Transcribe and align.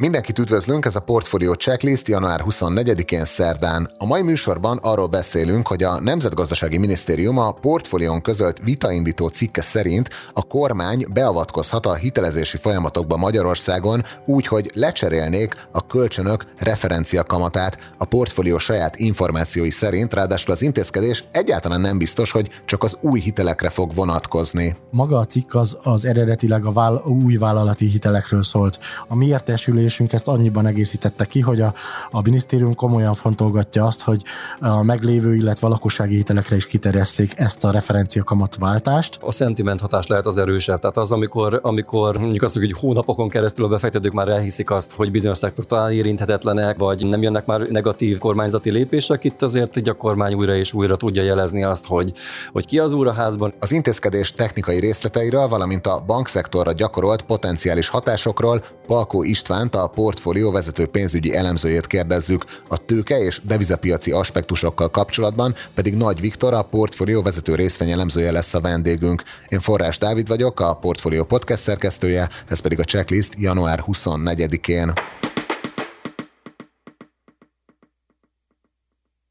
Mindenkit 0.00 0.38
üdvözlünk, 0.38 0.84
ez 0.84 0.96
a 0.96 1.00
Portfolio 1.00 1.54
Checklist 1.54 2.08
január 2.08 2.40
24-én 2.48 3.24
szerdán. 3.24 3.90
A 3.98 4.06
mai 4.06 4.22
műsorban 4.22 4.78
arról 4.82 5.06
beszélünk, 5.06 5.66
hogy 5.66 5.82
a 5.82 6.00
Nemzetgazdasági 6.00 6.78
Minisztérium 6.78 7.38
a 7.38 7.52
portfólión 7.52 8.22
közölt 8.22 8.58
vitaindító 8.64 9.28
cikke 9.28 9.60
szerint 9.60 10.08
a 10.32 10.42
kormány 10.42 11.06
beavatkozhat 11.12 11.86
a 11.86 11.94
hitelezési 11.94 12.56
folyamatokba 12.56 13.16
Magyarországon 13.16 14.04
úgy, 14.26 14.46
hogy 14.46 14.70
lecserélnék 14.74 15.54
a 15.72 15.86
kölcsönök 15.86 16.46
referencia 16.58 17.24
kamatát 17.24 17.78
a 17.98 18.04
portfólió 18.04 18.58
saját 18.58 18.96
információi 18.96 19.70
szerint, 19.70 20.14
ráadásul 20.14 20.52
az 20.52 20.62
intézkedés 20.62 21.24
egyáltalán 21.32 21.80
nem 21.80 21.98
biztos, 21.98 22.30
hogy 22.30 22.48
csak 22.64 22.82
az 22.82 22.96
új 23.00 23.20
hitelekre 23.20 23.68
fog 23.68 23.94
vonatkozni. 23.94 24.76
Maga 24.90 25.18
a 25.18 25.24
cikk 25.24 25.54
az, 25.54 25.76
az 25.82 26.04
eredetileg 26.04 26.64
a 26.64 26.72
vál, 26.72 27.02
új 27.24 27.36
vállalati 27.36 27.86
hitelekről 27.86 28.42
szólt. 28.42 28.78
A 29.08 29.16
mi 29.16 29.26
értesülés 29.26 29.88
jelentésünk 29.90 30.12
ezt 30.12 30.28
annyiban 30.28 30.66
egészítette 30.66 31.24
ki, 31.24 31.40
hogy 31.40 31.60
a, 31.60 31.74
a 32.10 32.20
minisztérium 32.20 32.74
komolyan 32.74 33.14
fontolgatja 33.14 33.84
azt, 33.84 34.02
hogy 34.02 34.22
a 34.60 34.82
meglévő, 34.82 35.34
illetve 35.34 35.66
a 35.66 35.70
lakossági 35.70 36.14
hitelekre 36.14 36.56
is 36.56 36.66
kiterjeszték 36.66 37.38
ezt 37.38 37.64
a 37.64 37.70
referencia 37.70 38.22
kamatváltást. 38.22 39.18
A 39.20 39.32
szentiment 39.32 39.80
hatás 39.80 40.06
lehet 40.06 40.26
az 40.26 40.36
erősebb. 40.36 40.80
Tehát 40.80 40.96
az, 40.96 41.12
amikor, 41.12 41.60
amikor 41.62 42.16
mondjuk 42.16 42.42
azt 42.42 42.54
hogy 42.54 42.72
hónapokon 42.72 43.28
keresztül 43.28 43.64
a 43.64 43.68
befektetők 43.68 44.12
már 44.12 44.28
elhiszik 44.28 44.70
azt, 44.70 44.92
hogy 44.92 45.10
bizonyos 45.10 45.38
szektorok 45.38 45.70
talán 45.70 45.92
érinthetetlenek, 45.92 46.78
vagy 46.78 47.06
nem 47.06 47.22
jönnek 47.22 47.46
már 47.46 47.60
negatív 47.60 48.18
kormányzati 48.18 48.70
lépések, 48.70 49.24
itt 49.24 49.42
azért 49.42 49.76
így 49.76 49.88
a 49.88 49.94
kormány 49.94 50.34
újra 50.34 50.54
és 50.54 50.72
újra 50.72 50.96
tudja 50.96 51.22
jelezni 51.22 51.64
azt, 51.64 51.86
hogy, 51.86 52.12
hogy 52.52 52.66
ki 52.66 52.78
az 52.78 52.92
úr 52.92 53.06
a 53.06 53.12
házban. 53.12 53.52
Az 53.58 53.72
intézkedés 53.72 54.32
technikai 54.32 54.80
részleteiről, 54.80 55.48
valamint 55.48 55.86
a 55.86 56.02
bankszektorra 56.06 56.72
gyakorolt 56.72 57.22
potenciális 57.22 57.88
hatásokról 57.88 58.62
Palkó 58.86 59.22
Istvánt, 59.22 59.74
a 59.82 59.86
portfólió 59.86 60.50
vezető 60.50 60.86
pénzügyi 60.86 61.34
elemzőjét 61.34 61.86
kérdezzük, 61.86 62.44
a 62.68 62.84
tőke 62.84 63.18
és 63.18 63.40
devizapiaci 63.44 64.10
aspektusokkal 64.10 64.90
kapcsolatban 64.90 65.54
pedig 65.74 65.94
Nagy 65.94 66.20
Viktor, 66.20 66.54
a 66.54 66.62
portfólió 66.62 67.22
vezető 67.22 67.54
részvényelemzője 67.54 68.32
lesz 68.32 68.54
a 68.54 68.60
vendégünk. 68.60 69.22
Én 69.48 69.60
Forrás 69.60 69.98
Dávid 69.98 70.28
vagyok, 70.28 70.60
a 70.60 70.74
portfólió 70.74 71.24
podcast 71.24 71.62
szerkesztője, 71.62 72.28
ez 72.48 72.60
pedig 72.60 72.78
a 72.78 72.84
checklist 72.84 73.34
január 73.38 73.84
24-én. 73.86 74.92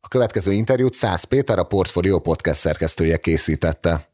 A 0.02 0.08
következő 0.08 0.52
interjút 0.52 0.94
Szász 0.94 1.24
Péter, 1.24 1.60
a 1.60 1.64
Portfolio 1.64 2.20
podcast 2.20 2.60
szerkesztője 2.60 3.18
készítette. 3.18 4.10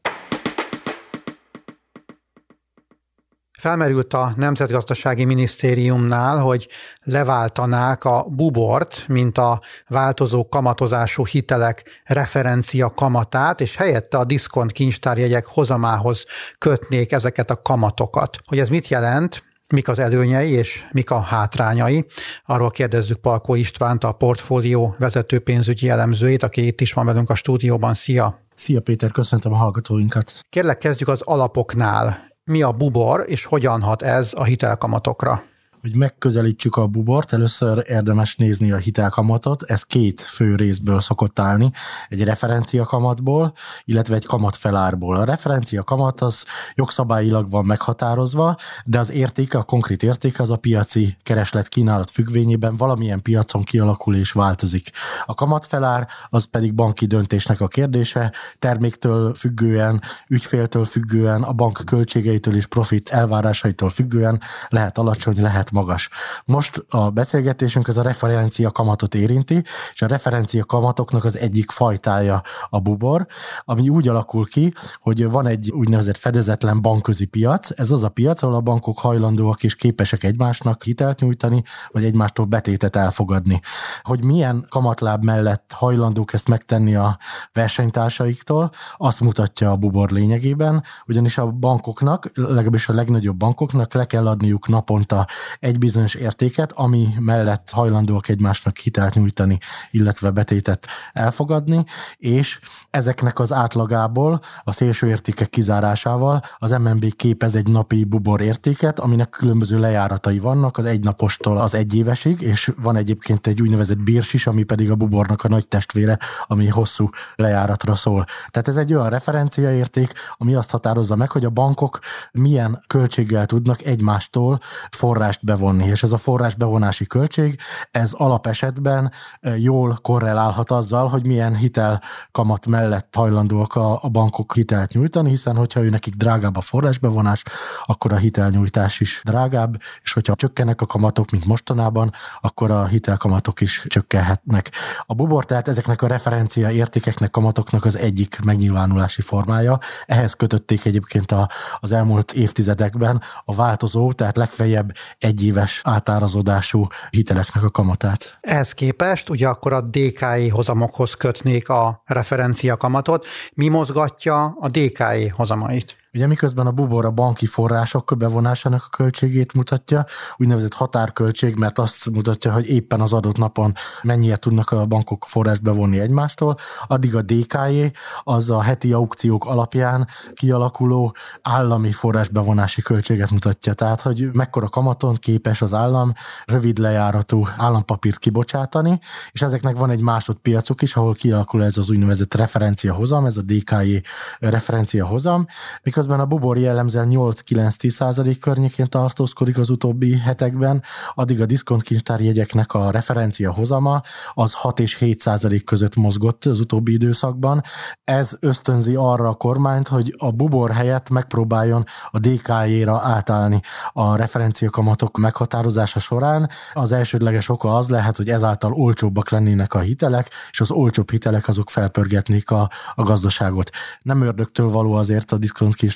Felmerült 3.56 4.14
a 4.14 4.32
Nemzetgazdasági 4.36 5.24
Minisztériumnál, 5.24 6.38
hogy 6.38 6.68
leváltanák 7.02 8.04
a 8.04 8.26
bubort, 8.28 9.04
mint 9.08 9.38
a 9.38 9.60
változó 9.88 10.48
kamatozású 10.48 11.26
hitelek 11.26 12.02
referencia 12.04 12.90
kamatát, 12.90 13.60
és 13.60 13.76
helyette 13.76 14.18
a 14.18 14.24
diszkont 14.24 14.72
kincstárjegyek 14.72 15.46
hozamához 15.46 16.24
kötnék 16.58 17.12
ezeket 17.12 17.50
a 17.50 17.62
kamatokat. 17.62 18.38
Hogy 18.46 18.58
ez 18.58 18.68
mit 18.68 18.88
jelent, 18.88 19.42
mik 19.68 19.88
az 19.88 19.98
előnyei 19.98 20.50
és 20.50 20.86
mik 20.92 21.10
a 21.10 21.20
hátrányai. 21.20 22.06
Arról 22.44 22.70
kérdezzük 22.70 23.20
Palkó 23.20 23.54
Istvánt, 23.54 24.04
a 24.04 24.12
portfólió 24.12 24.94
vezető 24.98 25.38
pénzügyi 25.38 25.88
elemzőjét, 25.88 26.42
aki 26.42 26.66
itt 26.66 26.80
is 26.80 26.92
van 26.92 27.06
velünk 27.06 27.30
a 27.30 27.34
stúdióban. 27.34 27.94
Szia! 27.94 28.44
Szia 28.54 28.80
Péter, 28.80 29.10
köszöntöm 29.10 29.52
a 29.52 29.56
hallgatóinkat. 29.56 30.40
Kérlek 30.48 30.78
kezdjük 30.78 31.08
az 31.08 31.20
alapoknál 31.20 32.25
mi 32.50 32.62
a 32.62 32.72
bubor, 32.72 33.24
és 33.26 33.44
hogyan 33.44 33.82
hat 33.82 34.02
ez 34.02 34.32
a 34.34 34.44
hitelkamatokra? 34.44 35.42
Hogy 35.86 35.96
megközelítsük 35.96 36.76
a 36.76 36.86
bubort, 36.86 37.32
először 37.32 37.84
érdemes 37.88 38.36
nézni 38.36 38.72
a 38.72 38.76
hitelkamatot. 38.76 39.62
Ez 39.62 39.82
két 39.82 40.20
fő 40.20 40.54
részből 40.56 41.00
szokott 41.00 41.38
állni, 41.38 41.70
egy 42.08 42.24
referencia 42.24 42.84
kamatból, 42.84 43.52
illetve 43.84 44.14
egy 44.14 44.26
kamatfelárból. 44.26 45.16
A 45.16 45.24
referencia 45.24 45.82
kamat 45.82 46.20
az 46.20 46.44
jogszabályilag 46.74 47.50
van 47.50 47.64
meghatározva, 47.64 48.56
de 48.84 48.98
az 48.98 49.10
értéke, 49.10 49.58
a 49.58 49.62
konkrét 49.62 50.02
értéke 50.02 50.42
az 50.42 50.50
a 50.50 50.56
piaci 50.56 51.16
kereslet 51.22 51.68
kínálat 51.68 52.10
függvényében 52.10 52.76
valamilyen 52.76 53.22
piacon 53.22 53.62
kialakul 53.62 54.16
és 54.16 54.32
változik. 54.32 54.90
A 55.24 55.34
kamatfelár 55.34 56.08
az 56.28 56.44
pedig 56.44 56.74
banki 56.74 57.06
döntésnek 57.06 57.60
a 57.60 57.68
kérdése, 57.68 58.32
terméktől 58.58 59.34
függően, 59.34 60.02
ügyféltől 60.28 60.84
függően, 60.84 61.42
a 61.42 61.52
bank 61.52 61.82
költségeitől 61.84 62.56
és 62.56 62.66
profit 62.66 63.08
elvárásaitól 63.08 63.90
függően 63.90 64.40
lehet 64.68 64.98
alacsony, 64.98 65.40
lehet 65.40 65.74
magas. 65.76 66.08
Most 66.44 66.84
a 66.88 67.10
beszélgetésünk 67.10 67.88
az 67.88 67.96
a 67.96 68.02
referencia 68.02 68.70
kamatot 68.70 69.14
érinti, 69.14 69.62
és 69.92 70.02
a 70.02 70.06
referencia 70.06 70.64
kamatoknak 70.64 71.24
az 71.24 71.38
egyik 71.38 71.70
fajtája 71.70 72.42
a 72.68 72.80
bubor, 72.80 73.26
ami 73.64 73.88
úgy 73.88 74.08
alakul 74.08 74.46
ki, 74.46 74.72
hogy 75.00 75.30
van 75.30 75.46
egy 75.46 75.70
úgynevezett 75.70 76.16
fedezetlen 76.16 76.82
bankközi 76.82 77.24
piac, 77.24 77.70
ez 77.80 77.90
az 77.90 78.02
a 78.02 78.08
piac, 78.08 78.42
ahol 78.42 78.54
a 78.54 78.60
bankok 78.60 78.98
hajlandóak 78.98 79.62
és 79.62 79.74
képesek 79.76 80.24
egymásnak 80.24 80.82
hitelt 80.82 81.20
nyújtani, 81.20 81.62
vagy 81.88 82.04
egymástól 82.04 82.44
betétet 82.46 82.96
elfogadni. 82.96 83.60
Hogy 84.02 84.24
milyen 84.24 84.66
kamatláb 84.68 85.24
mellett 85.24 85.72
hajlandók 85.74 86.32
ezt 86.32 86.48
megtenni 86.48 86.94
a 86.94 87.18
versenytársaiktól, 87.52 88.70
azt 88.96 89.20
mutatja 89.20 89.70
a 89.70 89.76
bubor 89.76 90.10
lényegében, 90.10 90.82
ugyanis 91.06 91.38
a 91.38 91.46
bankoknak, 91.46 92.30
legalábbis 92.34 92.88
a 92.88 92.92
legnagyobb 92.92 93.36
bankoknak 93.36 93.94
le 93.94 94.04
kell 94.04 94.26
adniuk 94.26 94.68
naponta 94.68 95.26
egy 95.66 95.78
bizonyos 95.78 96.14
értéket, 96.14 96.72
ami 96.72 97.08
mellett 97.18 97.70
hajlandóak 97.70 98.28
egymásnak 98.28 98.76
hitelt 98.76 99.14
nyújtani, 99.14 99.58
illetve 99.90 100.30
betétet 100.30 100.86
elfogadni, 101.12 101.84
és 102.16 102.58
ezeknek 102.90 103.38
az 103.38 103.52
átlagából, 103.52 104.40
a 104.64 104.72
szélső 104.72 105.06
értékek 105.06 105.48
kizárásával 105.48 106.42
az 106.58 106.70
MNB 106.70 107.14
képez 107.16 107.54
egy 107.54 107.68
napi 107.68 108.04
bubor 108.04 108.40
értéket, 108.40 108.98
aminek 108.98 109.28
különböző 109.28 109.78
lejáratai 109.78 110.38
vannak, 110.38 110.78
az 110.78 110.84
egynapostól 110.84 111.56
az 111.56 111.74
egyévesig, 111.74 112.40
és 112.40 112.72
van 112.82 112.96
egyébként 112.96 113.46
egy 113.46 113.62
úgynevezett 113.62 113.98
bírs 113.98 114.32
is, 114.32 114.46
ami 114.46 114.62
pedig 114.62 114.90
a 114.90 114.94
bubornak 114.94 115.44
a 115.44 115.48
nagy 115.48 115.68
testvére, 115.68 116.18
ami 116.46 116.68
hosszú 116.68 117.08
lejáratra 117.34 117.94
szól. 117.94 118.24
Tehát 118.50 118.68
ez 118.68 118.76
egy 118.76 118.94
olyan 118.94 119.08
referenciaérték, 119.08 120.12
ami 120.36 120.54
azt 120.54 120.70
határozza 120.70 121.16
meg, 121.16 121.30
hogy 121.30 121.44
a 121.44 121.50
bankok 121.50 121.98
milyen 122.32 122.84
költséggel 122.86 123.46
tudnak 123.46 123.84
egymástól 123.84 124.58
forrást 124.90 125.44
be 125.44 125.54
bevonni, 125.56 125.86
és 125.86 126.02
ez 126.02 126.12
a 126.12 126.16
forrás 126.16 126.54
bevonási 126.54 127.06
költség, 127.06 127.58
ez 127.90 128.12
alapesetben 128.12 129.12
jól 129.56 129.98
korrelálhat 130.02 130.70
azzal, 130.70 131.08
hogy 131.08 131.26
milyen 131.26 131.56
hitel 131.56 132.02
kamat 132.30 132.66
mellett 132.66 133.14
hajlandóak 133.14 133.74
a, 133.74 133.98
a 134.02 134.08
bankok 134.08 134.54
hitelt 134.54 134.92
nyújtani, 134.92 135.28
hiszen 135.28 135.56
hogyha 135.56 135.82
ő 135.82 135.88
nekik 135.88 136.14
drágább 136.14 136.56
a 136.56 136.60
forrásbevonás, 136.60 137.42
akkor 137.84 138.12
a 138.12 138.16
hitelnyújtás 138.16 139.00
is 139.00 139.20
drágább, 139.24 139.76
és 140.02 140.12
hogyha 140.12 140.34
csökkennek 140.34 140.80
a 140.80 140.86
kamatok, 140.86 141.30
mint 141.30 141.44
mostanában, 141.44 142.12
akkor 142.40 142.70
a 142.70 142.86
hitelkamatok 142.86 143.60
is 143.60 143.84
csökkenhetnek. 143.88 144.70
A 145.06 145.14
bubor 145.14 145.44
tehát 145.44 145.68
ezeknek 145.68 146.02
a 146.02 146.06
referencia 146.06 146.70
értékeknek, 146.70 147.30
kamatoknak 147.30 147.84
az 147.84 147.98
egyik 147.98 148.38
megnyilvánulási 148.44 149.22
formája. 149.22 149.78
Ehhez 150.06 150.32
kötötték 150.32 150.84
egyébként 150.84 151.32
a, 151.32 151.48
az 151.80 151.92
elmúlt 151.92 152.32
évtizedekben 152.32 153.22
a 153.44 153.54
változó, 153.54 154.12
tehát 154.12 154.36
legfeljebb 154.36 154.92
egy 155.18 155.35
éves 155.42 155.80
átárazódású 155.84 156.86
hiteleknek 157.10 157.64
a 157.64 157.70
kamatát. 157.70 158.38
Ehhez 158.40 158.72
képest 158.72 159.28
ugye 159.28 159.48
akkor 159.48 159.72
a 159.72 159.80
DKI 159.80 160.48
hozamokhoz 160.48 161.14
kötnék 161.14 161.68
a 161.68 162.02
referencia 162.04 162.76
kamatot. 162.76 163.26
Mi 163.54 163.68
mozgatja 163.68 164.56
a 164.60 164.68
DKI 164.68 165.28
hozamait? 165.28 165.96
Ugye 166.16 166.26
miközben 166.26 166.66
a 166.66 166.70
bubor 166.70 167.04
a 167.04 167.10
banki 167.10 167.46
források 167.46 168.14
bevonásának 168.18 168.82
a 168.86 168.96
költségét 168.96 169.52
mutatja, 169.52 170.04
úgynevezett 170.36 170.74
határköltség, 170.74 171.56
mert 171.56 171.78
azt 171.78 172.10
mutatja, 172.10 172.52
hogy 172.52 172.68
éppen 172.68 173.00
az 173.00 173.12
adott 173.12 173.36
napon 173.36 173.72
mennyire 174.02 174.36
tudnak 174.36 174.70
a 174.70 174.86
bankok 174.86 175.24
forrás 175.28 175.58
bevonni 175.58 175.98
egymástól, 175.98 176.56
addig 176.86 177.16
a 177.16 177.22
DKJ 177.22 177.84
az 178.22 178.50
a 178.50 178.60
heti 178.60 178.92
aukciók 178.92 179.44
alapján 179.44 180.08
kialakuló 180.34 181.14
állami 181.42 181.92
forrásbevonási 181.92 182.82
költséget 182.82 183.30
mutatja. 183.30 183.72
Tehát, 183.72 184.00
hogy 184.00 184.28
mekkora 184.32 184.68
kamaton 184.68 185.14
képes 185.14 185.62
az 185.62 185.74
állam 185.74 186.12
rövid 186.44 186.78
lejáratú 186.78 187.48
állampapírt 187.56 188.18
kibocsátani, 188.18 189.00
és 189.30 189.42
ezeknek 189.42 189.76
van 189.76 189.90
egy 189.90 190.00
másodpiacuk 190.00 190.82
is, 190.82 190.96
ahol 190.96 191.14
kialakul 191.14 191.64
ez 191.64 191.76
az 191.76 191.90
úgynevezett 191.90 192.34
referencia 192.34 192.94
hozam, 192.94 193.26
ez 193.26 193.36
a 193.36 193.42
DKJ 193.42 193.96
referencia 194.38 195.06
hozam, 195.06 195.46
miközben 195.82 196.04
miközben 196.06 196.32
a 196.32 196.36
bubor 196.36 196.58
jellemzően 196.58 197.08
8-9-10 197.10 197.88
százalék 197.88 198.40
környékén 198.40 198.86
tartózkodik 198.86 199.58
az 199.58 199.70
utóbbi 199.70 200.18
hetekben, 200.18 200.82
addig 201.14 201.40
a 201.40 201.46
diszkontkincstár 201.46 202.20
jegyeknek 202.20 202.74
a 202.74 202.90
referencia 202.90 203.52
hozama 203.52 204.02
az 204.34 204.52
6 204.52 204.80
és 204.80 204.96
7 204.98 205.20
százalék 205.20 205.64
között 205.64 205.94
mozgott 205.96 206.44
az 206.44 206.60
utóbbi 206.60 206.92
időszakban. 206.92 207.62
Ez 208.04 208.30
ösztönzi 208.40 208.94
arra 208.94 209.28
a 209.28 209.34
kormányt, 209.34 209.88
hogy 209.88 210.14
a 210.18 210.30
bubor 210.30 210.70
helyett 210.70 211.10
megpróbáljon 211.10 211.84
a 212.10 212.18
DK-jéra 212.18 213.00
átállni 213.00 213.60
a 213.92 214.16
referenciakamatok 214.16 215.18
meghatározása 215.18 215.98
során. 215.98 216.50
Az 216.72 216.92
elsődleges 216.92 217.48
oka 217.48 217.76
az 217.76 217.88
lehet, 217.88 218.16
hogy 218.16 218.28
ezáltal 218.28 218.72
olcsóbbak 218.72 219.30
lennének 219.30 219.74
a 219.74 219.78
hitelek, 219.78 220.30
és 220.50 220.60
az 220.60 220.70
olcsóbb 220.70 221.10
hitelek 221.10 221.48
azok 221.48 221.70
felpörgetnék 221.70 222.50
a, 222.50 222.70
a 222.94 223.02
gazdaságot. 223.02 223.70
Nem 224.02 224.20
ördögtől 224.20 224.68
való 224.68 224.92
azért 224.92 225.32
a 225.32 225.36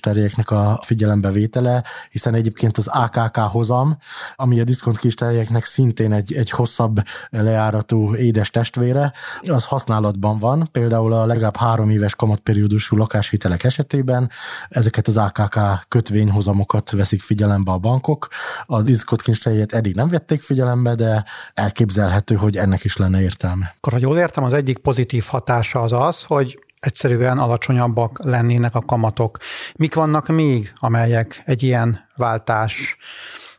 diszkontkincstárjéknek 0.00 0.50
a 0.50 0.80
figyelembevétele, 0.84 1.84
hiszen 2.10 2.34
egyébként 2.34 2.78
az 2.78 2.86
AKK 2.86 3.36
hozam, 3.36 3.98
ami 4.36 4.60
a 4.60 4.64
diszkontkincstárjéknek 4.64 5.64
szintén 5.64 6.12
egy, 6.12 6.32
egy 6.32 6.50
hosszabb 6.50 7.02
lejáratú 7.30 8.14
édes 8.14 8.50
testvére, 8.50 9.12
az 9.46 9.64
használatban 9.64 10.38
van, 10.38 10.68
például 10.72 11.12
a 11.12 11.26
legalább 11.26 11.56
három 11.56 11.90
éves 11.90 12.14
kamatperiódusú 12.14 12.96
lakáshitelek 12.96 13.64
esetében 13.64 14.30
ezeket 14.68 15.08
az 15.08 15.16
AKK 15.16 15.58
kötvényhozamokat 15.88 16.90
veszik 16.90 17.22
figyelembe 17.22 17.70
a 17.70 17.78
bankok. 17.78 18.28
A 18.66 18.82
diszkontkincstárjét 18.82 19.72
eddig 19.72 19.94
nem 19.94 20.08
vették 20.08 20.42
figyelembe, 20.42 20.94
de 20.94 21.24
elképzelhető, 21.54 22.34
hogy 22.34 22.56
ennek 22.56 22.84
is 22.84 22.96
lenne 22.96 23.20
értelme. 23.20 23.74
Akkor, 23.76 23.92
ha 23.92 23.98
jól 23.98 24.18
értem, 24.18 24.44
az 24.44 24.52
egyik 24.52 24.78
pozitív 24.78 25.24
hatása 25.28 25.80
az 25.80 25.92
az, 25.92 26.22
hogy 26.22 26.58
egyszerűen 26.80 27.38
alacsonyabbak 27.38 28.24
lennének 28.24 28.74
a 28.74 28.80
kamatok. 28.80 29.38
Mik 29.74 29.94
vannak 29.94 30.28
még, 30.28 30.72
amelyek 30.76 31.42
egy 31.44 31.62
ilyen 31.62 32.08
váltás 32.16 32.96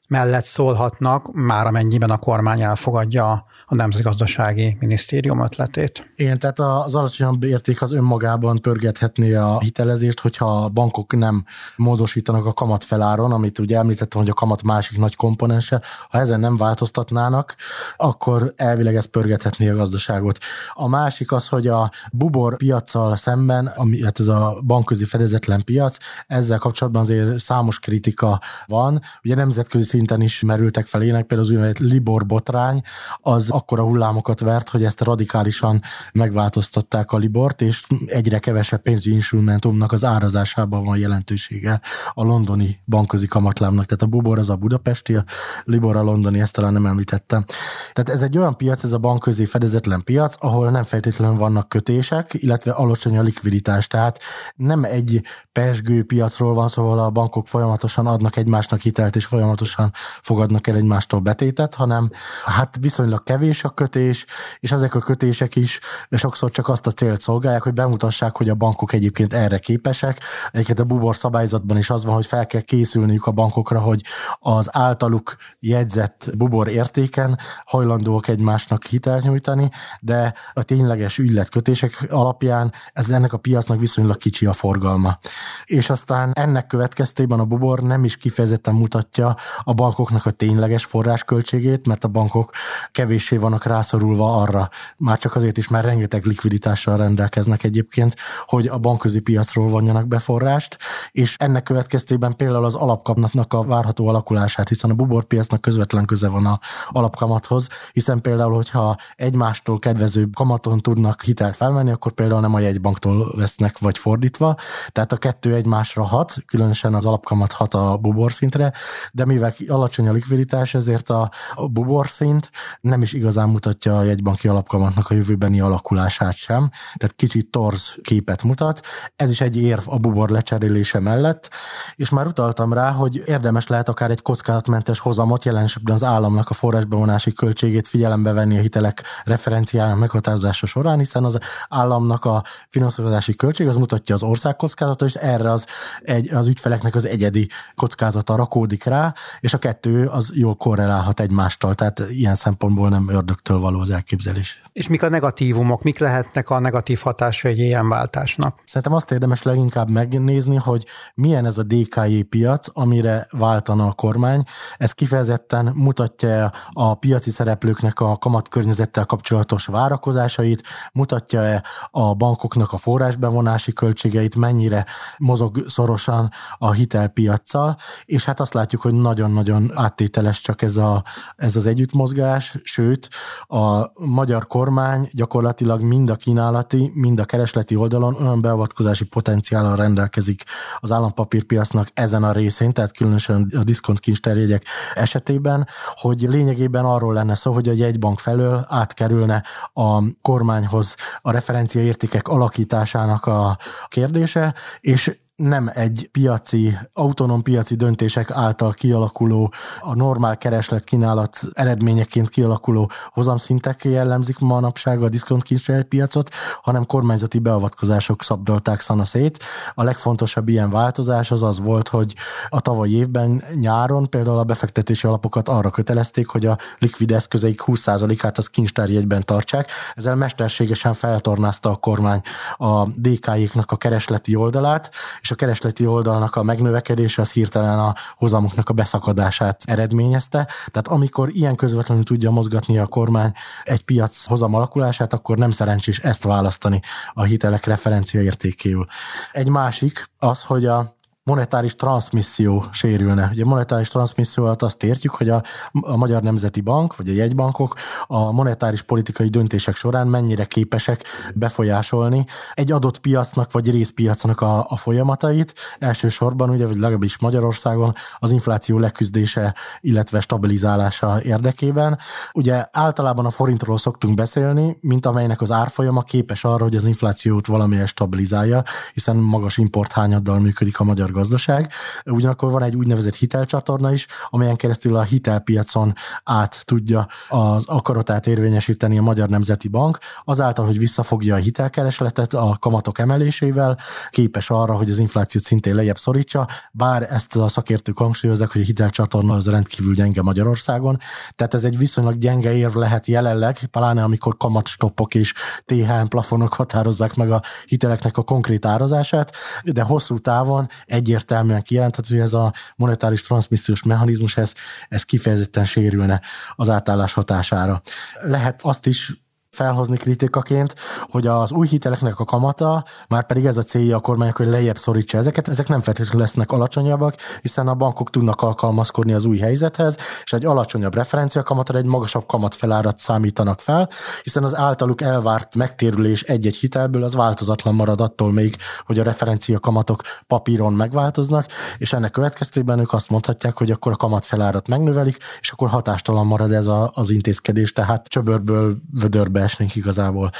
mellett 0.09 0.45
szólhatnak, 0.45 1.33
már 1.33 1.65
amennyiben 1.65 2.09
a 2.09 2.17
kormány 2.17 2.61
elfogadja 2.61 3.45
a 3.71 3.75
Nemzetgazdasági 3.75 4.77
Minisztérium 4.79 5.43
ötletét. 5.43 6.11
Igen, 6.15 6.39
tehát 6.39 6.59
az 6.59 6.95
alacsonyabb 6.95 7.43
érték 7.43 7.81
az 7.81 7.91
önmagában 7.91 8.57
pörgethetné 8.61 9.33
a 9.33 9.59
hitelezést, 9.59 10.19
hogyha 10.19 10.63
a 10.63 10.69
bankok 10.69 11.15
nem 11.15 11.45
módosítanak 11.75 12.45
a 12.45 12.53
kamat 12.53 12.83
feláron, 12.83 13.31
amit 13.31 13.59
ugye 13.59 13.77
említettem, 13.77 14.21
hogy 14.21 14.29
a 14.29 14.33
kamat 14.33 14.63
másik 14.63 14.97
nagy 14.97 15.15
komponense, 15.15 15.81
ha 16.09 16.19
ezen 16.19 16.39
nem 16.39 16.57
változtatnának, 16.57 17.55
akkor 17.97 18.53
elvileg 18.55 18.95
ez 18.95 19.05
pörgethetné 19.05 19.69
a 19.69 19.75
gazdaságot. 19.75 20.37
A 20.73 20.87
másik 20.87 21.31
az, 21.31 21.47
hogy 21.47 21.67
a 21.67 21.91
bubor 22.11 22.57
piaccal 22.57 23.15
szemben, 23.15 23.65
ami 23.65 24.03
hát 24.03 24.19
ez 24.19 24.27
a 24.27 24.61
bankközi 24.65 25.05
fedezetlen 25.05 25.63
piac, 25.63 25.97
ezzel 26.27 26.57
kapcsolatban 26.57 27.01
azért 27.01 27.39
számos 27.39 27.79
kritika 27.79 28.41
van. 28.65 29.01
Ugye 29.23 29.35
nemzetközi 29.35 29.83
szinten 29.83 30.21
is 30.21 30.41
merültek 30.41 30.87
fel 30.87 31.01
ének, 31.01 31.25
például 31.25 31.41
az 31.41 31.49
úgynevezett 31.49 31.79
Libor 31.79 32.25
botrány, 32.25 32.81
az 33.21 33.49
akkora 33.61 33.83
hullámokat 33.83 34.39
vert, 34.39 34.69
hogy 34.69 34.83
ezt 34.83 35.01
radikálisan 35.01 35.81
megváltoztatták 36.13 37.11
a 37.11 37.17
Libort, 37.17 37.61
és 37.61 37.83
egyre 38.05 38.39
kevesebb 38.39 38.81
pénzügyi 38.81 39.15
instrumentumnak 39.15 39.91
az 39.91 40.03
árazásában 40.03 40.83
van 40.83 40.97
jelentősége 40.97 41.81
a 42.13 42.23
londoni 42.23 42.79
bankközi 42.85 43.27
kamatlámnak. 43.27 43.85
Tehát 43.85 44.01
a 44.01 44.05
Bubor 44.05 44.39
az 44.39 44.49
a 44.49 44.55
budapesti, 44.55 45.15
a 45.15 45.23
Libor 45.63 45.95
a 45.95 46.01
londoni, 46.01 46.39
ezt 46.39 46.53
talán 46.53 46.73
nem 46.73 46.85
említettem. 46.85 47.45
Tehát 47.93 48.09
ez 48.09 48.21
egy 48.21 48.37
olyan 48.37 48.57
piac, 48.57 48.83
ez 48.83 48.91
a 48.91 48.97
bankközi 48.97 49.45
fedezetlen 49.45 50.03
piac, 50.03 50.35
ahol 50.39 50.69
nem 50.69 50.83
feltétlenül 50.83 51.37
vannak 51.37 51.69
kötések, 51.69 52.33
illetve 52.33 52.71
alacsony 52.71 53.17
a 53.17 53.21
likviditás. 53.21 53.87
Tehát 53.87 54.19
nem 54.55 54.83
egy 54.83 55.21
pesgő 55.51 56.03
piacról 56.03 56.53
van 56.53 56.67
szó, 56.67 56.89
a 56.89 57.09
bankok 57.09 57.47
folyamatosan 57.47 58.07
adnak 58.07 58.35
egymásnak 58.35 58.81
hitelt, 58.81 59.15
és 59.15 59.25
folyamatosan 59.25 59.91
fogadnak 60.21 60.67
el 60.67 60.75
egymástól 60.75 61.19
betétet, 61.19 61.75
hanem 61.75 62.09
hát 62.45 62.77
viszonylag 62.79 63.23
kevés 63.23 63.50
kevés 63.51 63.63
a 63.63 63.69
kötés, 63.69 64.25
és 64.59 64.71
ezek 64.71 64.95
a 64.95 64.99
kötések 64.99 65.55
is 65.55 65.79
sokszor 66.11 66.51
csak 66.51 66.67
azt 66.67 66.87
a 66.87 66.91
célt 66.91 67.21
szolgálják, 67.21 67.61
hogy 67.61 67.73
bemutassák, 67.73 68.37
hogy 68.37 68.49
a 68.49 68.55
bankok 68.55 68.93
egyébként 68.93 69.33
erre 69.33 69.57
képesek. 69.57 70.19
Egyébként 70.51 70.79
a 70.79 70.83
bubor 70.83 71.15
szabályzatban 71.15 71.77
is 71.77 71.89
az 71.89 72.05
van, 72.05 72.13
hogy 72.13 72.25
fel 72.25 72.45
kell 72.45 72.61
készülniük 72.61 73.25
a 73.25 73.31
bankokra, 73.31 73.79
hogy 73.79 74.01
az 74.39 74.67
általuk 74.71 75.35
jegyzett 75.59 76.29
bubor 76.37 76.67
értéken 76.67 77.37
hajlandóak 77.65 78.27
egymásnak 78.27 78.85
hitelt 78.85 79.23
nyújtani, 79.23 79.69
de 79.99 80.33
a 80.53 80.63
tényleges 80.63 81.17
ügyletkötések 81.17 82.07
alapján 82.09 82.73
ez 82.93 83.09
ennek 83.09 83.33
a 83.33 83.37
piacnak 83.37 83.79
viszonylag 83.79 84.17
kicsi 84.17 84.45
a 84.45 84.53
forgalma. 84.53 85.19
És 85.65 85.89
aztán 85.89 86.31
ennek 86.33 86.67
következtében 86.67 87.39
a 87.39 87.45
bubor 87.45 87.79
nem 87.79 88.03
is 88.03 88.17
kifejezetten 88.17 88.73
mutatja 88.73 89.35
a 89.63 89.73
bankoknak 89.73 90.25
a 90.25 90.31
tényleges 90.31 90.85
forrásköltségét, 90.85 91.87
mert 91.87 92.03
a 92.03 92.07
bankok 92.07 92.51
kevés 92.91 93.30
kevéssé 93.31 93.37
vannak 93.37 93.65
rászorulva 93.65 94.41
arra, 94.41 94.69
már 94.97 95.17
csak 95.17 95.35
azért 95.35 95.57
is, 95.57 95.67
mert 95.67 95.85
rengeteg 95.85 96.25
likviditással 96.25 96.97
rendelkeznek 96.97 97.63
egyébként, 97.63 98.15
hogy 98.45 98.67
a 98.67 98.77
bankközi 98.77 99.19
piacról 99.19 99.67
vonjanak 99.69 100.07
be 100.07 100.19
forrást, 100.19 100.77
és 101.11 101.35
ennek 101.37 101.63
következtében 101.63 102.35
például 102.35 102.65
az 102.65 102.75
alapkamatnak 102.75 103.53
a 103.53 103.63
várható 103.63 104.07
alakulását, 104.07 104.69
hiszen 104.69 104.89
a 104.89 104.93
buborpiacnak 104.93 105.61
közvetlen 105.61 106.05
köze 106.05 106.27
van 106.27 106.45
a 106.45 106.59
alapkamathoz, 106.89 107.67
hiszen 107.93 108.21
például, 108.21 108.53
hogyha 108.53 108.95
egymástól 109.15 109.79
kedvező 109.79 110.29
kamaton 110.33 110.79
tudnak 110.79 111.23
hitelt 111.23 111.55
felvenni, 111.55 111.91
akkor 111.91 112.11
például 112.11 112.41
nem 112.41 112.53
a 112.53 112.59
jegybanktól 112.59 113.33
vesznek, 113.35 113.79
vagy 113.79 113.97
fordítva, 113.97 114.55
tehát 114.89 115.11
a 115.11 115.17
kettő 115.17 115.53
egymásra 115.53 116.03
hat, 116.03 116.35
különösen 116.45 116.93
az 116.93 117.05
alapkamat 117.05 117.51
hat 117.51 117.73
a 117.73 117.97
bubor 117.97 118.31
szintre, 118.31 118.73
de 119.11 119.25
mivel 119.25 119.53
alacsony 119.67 120.07
a 120.07 120.11
likviditás, 120.11 120.73
ezért 120.73 121.09
a, 121.09 121.31
a 121.55 121.67
bubor 121.67 122.07
szint 122.07 122.51
nem 122.81 123.01
is 123.01 123.13
igazán 123.21 123.49
mutatja 123.49 123.97
a 123.97 124.03
jegybanki 124.03 124.47
alapkamatnak 124.47 125.09
a 125.09 125.13
jövőbeni 125.13 125.59
alakulását 125.59 126.35
sem, 126.35 126.69
tehát 126.95 127.15
kicsit 127.15 127.49
torz 127.49 127.95
képet 128.01 128.43
mutat. 128.43 128.81
Ez 129.15 129.31
is 129.31 129.41
egy 129.41 129.57
érv 129.57 129.81
a 129.85 129.97
bubor 129.97 130.29
lecserélése 130.29 130.99
mellett, 130.99 131.49
és 131.95 132.09
már 132.09 132.27
utaltam 132.27 132.73
rá, 132.73 132.91
hogy 132.91 133.23
érdemes 133.25 133.67
lehet 133.67 133.89
akár 133.89 134.11
egy 134.11 134.21
kockázatmentes 134.21 134.99
hozamot, 134.99 135.45
jelensebben 135.45 135.95
az 135.95 136.03
államnak 136.03 136.49
a 136.49 136.53
forrásbevonási 136.53 137.33
költségét 137.33 137.87
figyelembe 137.87 138.31
venni 138.31 138.57
a 138.57 138.61
hitelek 138.61 139.03
referenciájának 139.23 139.99
meghatározása 139.99 140.65
során, 140.65 140.97
hiszen 140.97 141.23
az 141.23 141.37
államnak 141.69 142.25
a 142.25 142.43
finanszírozási 142.69 143.35
költség 143.35 143.67
az 143.67 143.75
mutatja 143.75 144.15
az 144.15 144.23
ország 144.23 144.55
kockázata, 144.55 145.05
és 145.05 145.13
erre 145.13 145.51
az, 145.51 145.65
egy, 146.03 146.33
az 146.33 146.47
ügyfeleknek 146.47 146.95
az 146.95 147.05
egyedi 147.05 147.49
kockázata 147.75 148.35
rakódik 148.35 148.83
rá, 148.83 149.13
és 149.39 149.53
a 149.53 149.57
kettő 149.57 150.07
az 150.07 150.29
jól 150.33 150.55
korrelálhat 150.55 151.19
egymástól, 151.19 151.75
tehát 151.75 151.99
ilyen 152.09 152.35
szempontból 152.35 152.89
nem 152.89 153.09
ördögtől 153.11 153.59
való 153.59 153.79
az 153.79 153.89
elképzelés. 153.89 154.61
És 154.73 154.87
mik 154.87 155.03
a 155.03 155.09
negatívumok, 155.09 155.83
mik 155.83 155.99
lehetnek 155.99 156.49
a 156.49 156.59
negatív 156.59 156.99
hatása 156.99 157.47
egy 157.47 157.59
ilyen 157.59 157.89
váltásnak? 157.89 158.59
Szerintem 158.65 158.93
azt 158.93 159.11
érdemes 159.11 159.41
leginkább 159.41 159.89
megnézni, 159.89 160.55
hogy 160.55 160.85
milyen 161.15 161.45
ez 161.45 161.57
a 161.57 161.63
DKI 161.63 162.23
piac, 162.23 162.67
amire 162.73 163.27
váltana 163.31 163.85
a 163.87 163.91
kormány. 163.91 164.43
Ez 164.77 164.91
kifejezetten 164.91 165.71
mutatja 165.75 166.51
a 166.71 166.95
piaci 166.95 167.29
szereplőknek 167.29 167.99
a 167.99 168.17
kamatkörnyezettel 168.17 169.05
kapcsolatos 169.05 169.65
várakozásait, 169.65 170.63
mutatja-e 170.93 171.63
a 171.91 172.13
bankoknak 172.13 172.73
a 172.73 172.77
forrásbevonási 172.77 173.73
költségeit, 173.73 174.35
mennyire 174.35 174.85
mozog 175.17 175.69
szorosan 175.69 176.29
a 176.57 176.71
hitelpiacsal, 176.71 177.77
és 178.05 178.25
hát 178.25 178.39
azt 178.39 178.53
látjuk, 178.53 178.81
hogy 178.81 178.93
nagyon-nagyon 178.93 179.71
áttételes 179.75 180.41
csak 180.41 180.61
ez, 180.61 180.75
a, 180.75 181.03
ez 181.35 181.55
az 181.55 181.65
együttmozgás, 181.65 182.57
sőt, 182.63 183.00
a 183.47 183.91
magyar 183.93 184.47
kormány 184.47 185.09
gyakorlatilag 185.13 185.81
mind 185.81 186.09
a 186.09 186.15
kínálati, 186.15 186.91
mind 186.93 187.19
a 187.19 187.25
keresleti 187.25 187.75
oldalon 187.75 188.15
olyan 188.15 188.41
beavatkozási 188.41 189.05
potenciállal 189.05 189.75
rendelkezik 189.75 190.43
az 190.77 190.91
állampapírpiacnak 190.91 191.87
ezen 191.93 192.23
a 192.23 192.31
részén, 192.31 192.71
tehát 192.71 192.93
különösen 192.97 193.53
a 193.57 193.63
diszkont 193.63 193.99
kincsterjegyek 193.99 194.63
esetében, 194.93 195.67
hogy 195.93 196.21
lényegében 196.21 196.85
arról 196.85 197.13
lenne 197.13 197.35
szó, 197.35 197.53
hogy 197.53 197.69
a 197.69 197.73
jegybank 197.73 198.19
felől 198.19 198.65
átkerülne 198.67 199.43
a 199.73 200.03
kormányhoz 200.21 200.95
a 201.21 201.31
referenciaértékek 201.31 202.27
alakításának 202.27 203.25
a 203.25 203.57
kérdése, 203.87 204.53
és 204.79 205.19
nem 205.41 205.71
egy 205.73 206.09
piaci, 206.11 206.77
autonóm 206.93 207.41
piaci 207.41 207.75
döntések 207.75 208.31
által 208.31 208.73
kialakuló, 208.73 209.53
a 209.79 209.95
normál 209.95 210.37
kereslet 210.37 210.83
kínálat 210.83 211.41
eredményeként 211.53 212.29
kialakuló 212.29 212.91
hozamszintek 213.09 213.83
jellemzik 213.83 214.39
manapság 214.39 215.03
a 215.03 215.09
diszkont 215.09 215.43
piacot, 215.87 216.29
hanem 216.61 216.85
kormányzati 216.85 217.39
beavatkozások 217.39 218.23
szabdalták 218.23 218.81
szana 218.81 219.05
szét. 219.05 219.43
A 219.73 219.83
legfontosabb 219.83 220.47
ilyen 220.47 220.69
változás 220.69 221.31
az 221.31 221.43
az 221.43 221.59
volt, 221.59 221.87
hogy 221.87 222.15
a 222.49 222.61
tavalyi 222.61 222.95
évben 222.95 223.43
nyáron 223.53 224.09
például 224.09 224.37
a 224.37 224.43
befektetési 224.43 225.07
alapokat 225.07 225.49
arra 225.49 225.69
kötelezték, 225.69 226.27
hogy 226.27 226.45
a 226.45 226.57
likvid 226.79 227.11
eszközeik 227.11 227.61
20%-át 227.65 228.37
az 228.37 228.47
kincstárjegyben 228.47 229.23
tartsák. 229.25 229.71
Ezzel 229.95 230.15
mesterségesen 230.15 230.93
feltornázta 230.93 231.69
a 231.69 231.75
kormány 231.75 232.21
a 232.57 232.85
DK-jéknak 232.85 233.71
a 233.71 233.77
keresleti 233.77 234.35
oldalát, 234.35 234.91
és 235.21 235.30
és 235.31 235.37
a 235.37 235.45
keresleti 235.45 235.85
oldalnak 235.85 236.35
a 236.35 236.43
megnövekedése 236.43 237.21
az 237.21 237.31
hirtelen 237.31 237.79
a 237.79 237.95
hozamoknak 238.15 238.69
a 238.69 238.73
beszakadását 238.73 239.61
eredményezte. 239.65 240.47
Tehát 240.67 240.87
amikor 240.87 241.29
ilyen 241.33 241.55
közvetlenül 241.55 242.03
tudja 242.03 242.31
mozgatni 242.31 242.77
a 242.77 242.87
kormány 242.87 243.31
egy 243.63 243.83
piac 243.83 244.23
hozam 244.25 244.53
alakulását, 244.53 245.13
akkor 245.13 245.37
nem 245.37 245.51
szerencsés 245.51 245.99
ezt 245.99 246.23
választani 246.23 246.81
a 247.13 247.23
hitelek 247.23 247.65
referencia 247.65 248.21
értékéül. 248.21 248.85
Egy 249.31 249.49
másik 249.49 250.09
az, 250.17 250.43
hogy 250.43 250.65
a 250.65 250.95
monetáris 251.23 251.75
transmisszió 251.75 252.65
sérülne. 252.71 253.29
Ugye 253.31 253.45
monetáris 253.45 253.87
transmisszió 253.87 254.43
alatt 254.43 254.61
azt 254.61 254.83
értjük, 254.83 255.15
hogy 255.15 255.29
a, 255.29 255.41
a 255.71 255.97
Magyar 255.97 256.21
Nemzeti 256.21 256.61
Bank, 256.61 256.95
vagy 256.95 257.09
a 257.09 257.13
jegybankok 257.13 257.75
a 258.07 258.31
monetáris 258.31 258.81
politikai 258.81 259.27
döntések 259.29 259.75
során 259.75 260.07
mennyire 260.07 260.45
képesek 260.45 261.03
befolyásolni 261.35 262.25
egy 262.53 262.71
adott 262.71 262.99
piacnak, 262.99 263.51
vagy 263.51 263.71
részpiacnak 263.71 264.41
a, 264.41 264.65
a 264.69 264.77
folyamatait. 264.77 265.53
Elsősorban, 265.79 266.49
ugye, 266.49 266.67
vagy 266.67 266.77
legalábbis 266.77 267.19
Magyarországon 267.19 267.93
az 268.19 268.31
infláció 268.31 268.79
leküzdése, 268.79 269.55
illetve 269.79 270.19
stabilizálása 270.19 271.23
érdekében. 271.23 271.97
Ugye 272.33 272.65
általában 272.71 273.25
a 273.25 273.31
forintról 273.31 273.77
szoktunk 273.77 274.15
beszélni, 274.15 274.77
mint 274.81 275.05
amelynek 275.05 275.41
az 275.41 275.51
árfolyama 275.51 276.01
képes 276.01 276.43
arra, 276.43 276.63
hogy 276.63 276.75
az 276.75 276.85
inflációt 276.85 277.47
valamilyen 277.47 277.85
stabilizálja, 277.85 278.63
hiszen 278.93 279.15
magas 279.15 279.57
importhányaddal 279.57 280.39
működik 280.39 280.79
a 280.79 280.83
magyar 280.83 281.09
gazdaság. 281.21 281.71
Ugyanakkor 282.05 282.51
van 282.51 282.63
egy 282.63 282.75
úgynevezett 282.75 283.15
hitelcsatorna 283.15 283.91
is, 283.91 284.07
amelyen 284.29 284.55
keresztül 284.55 284.95
a 284.95 285.01
hitelpiacon 285.01 285.93
át 286.23 286.61
tudja 286.65 287.07
az 287.29 287.63
akaratát 287.65 288.27
érvényesíteni 288.27 288.97
a 288.97 289.01
Magyar 289.01 289.29
Nemzeti 289.29 289.67
Bank, 289.67 289.97
azáltal, 290.23 290.65
hogy 290.65 290.77
visszafogja 290.77 291.35
a 291.35 291.37
hitelkeresletet 291.37 292.33
a 292.33 292.57
kamatok 292.59 292.99
emelésével, 292.99 293.77
képes 294.09 294.49
arra, 294.49 294.73
hogy 294.75 294.89
az 294.89 294.97
inflációt 294.97 295.43
szintén 295.43 295.75
lejjebb 295.75 295.97
szorítsa, 295.97 296.47
bár 296.71 297.07
ezt 297.11 297.35
a 297.35 297.47
szakértők 297.47 297.97
hangsúlyozzák, 297.97 298.51
hogy 298.51 298.61
a 298.61 298.65
hitelcsatorna 298.65 299.33
az 299.33 299.47
rendkívül 299.47 299.93
gyenge 299.93 300.21
Magyarországon. 300.21 300.97
Tehát 301.35 301.53
ez 301.53 301.63
egy 301.63 301.77
viszonylag 301.77 302.17
gyenge 302.17 302.53
érv 302.55 302.75
lehet 302.75 303.07
jelenleg, 303.07 303.59
pláne 303.71 304.03
amikor 304.03 304.37
kamatstoppok 304.37 305.15
és 305.15 305.33
THM 305.65 306.05
plafonok 306.07 306.53
határozzák 306.53 307.15
meg 307.15 307.31
a 307.31 307.41
hiteleknek 307.65 308.17
a 308.17 308.23
konkrét 308.23 308.65
árazását, 308.65 309.35
de 309.63 309.81
hosszú 309.81 310.19
távon 310.19 310.67
egyértelműen 311.01 311.61
kijelenthető, 311.61 312.15
hogy 312.15 312.23
ez 312.23 312.33
a 312.33 312.53
monetáris 312.75 313.21
transmissziós 313.21 313.83
mechanizmus, 313.83 314.37
ez, 314.37 314.53
ez 314.89 315.03
kifejezetten 315.03 315.65
sérülne 315.65 316.21
az 316.55 316.69
átállás 316.69 317.13
hatására. 317.13 317.81
Lehet 318.21 318.61
azt 318.63 318.85
is 318.85 319.20
felhozni 319.51 319.97
kritikaként, 319.97 320.75
hogy 321.09 321.27
az 321.27 321.51
új 321.51 321.67
hiteleknek 321.67 322.19
a 322.19 322.25
kamata, 322.25 322.83
már 323.07 323.25
pedig 323.25 323.45
ez 323.45 323.57
a 323.57 323.63
célja 323.63 323.95
a 323.95 323.99
kormányok, 323.99 324.37
hogy 324.37 324.47
lejjebb 324.47 324.77
szorítsa 324.77 325.17
ezeket, 325.17 325.47
ezek 325.47 325.67
nem 325.67 325.81
feltétlenül 325.81 326.21
lesznek 326.21 326.51
alacsonyabbak, 326.51 327.15
hiszen 327.41 327.67
a 327.67 327.75
bankok 327.75 328.09
tudnak 328.09 328.41
alkalmazkodni 328.41 329.13
az 329.13 329.25
új 329.25 329.37
helyzethez, 329.37 329.97
és 330.23 330.33
egy 330.33 330.45
alacsonyabb 330.45 330.95
referencia 330.95 331.43
kamatra 331.43 331.77
egy 331.77 331.85
magasabb 331.85 332.25
kamat 332.25 332.55
felárat 332.55 332.99
számítanak 332.99 333.59
fel, 333.61 333.89
hiszen 334.23 334.43
az 334.43 334.55
általuk 334.55 335.01
elvárt 335.01 335.55
megtérülés 335.55 336.21
egy-egy 336.21 336.55
hitelből 336.55 337.03
az 337.03 337.13
változatlan 337.13 337.75
marad 337.75 338.01
attól 338.01 338.31
még, 338.31 338.55
hogy 338.85 338.99
a 338.99 339.03
referencia 339.03 339.59
kamatok 339.59 340.01
papíron 340.27 340.73
megváltoznak, 340.73 341.45
és 341.77 341.93
ennek 341.93 342.11
következtében 342.11 342.79
ők 342.79 342.93
azt 342.93 343.09
mondhatják, 343.09 343.57
hogy 343.57 343.71
akkor 343.71 343.91
a 343.91 343.95
kamat 343.95 344.25
felárat 344.25 344.67
megnövelik, 344.67 345.17
és 345.39 345.51
akkor 345.51 345.69
hatástalan 345.69 346.25
marad 346.25 346.51
ez 346.51 346.67
a, 346.67 346.91
az 346.93 347.09
intézkedés, 347.09 347.73
tehát 347.73 348.07
csöbörből 348.07 348.77
vödörbe 348.91 349.40
esnénk 349.41 349.75
igazából. 349.75 350.31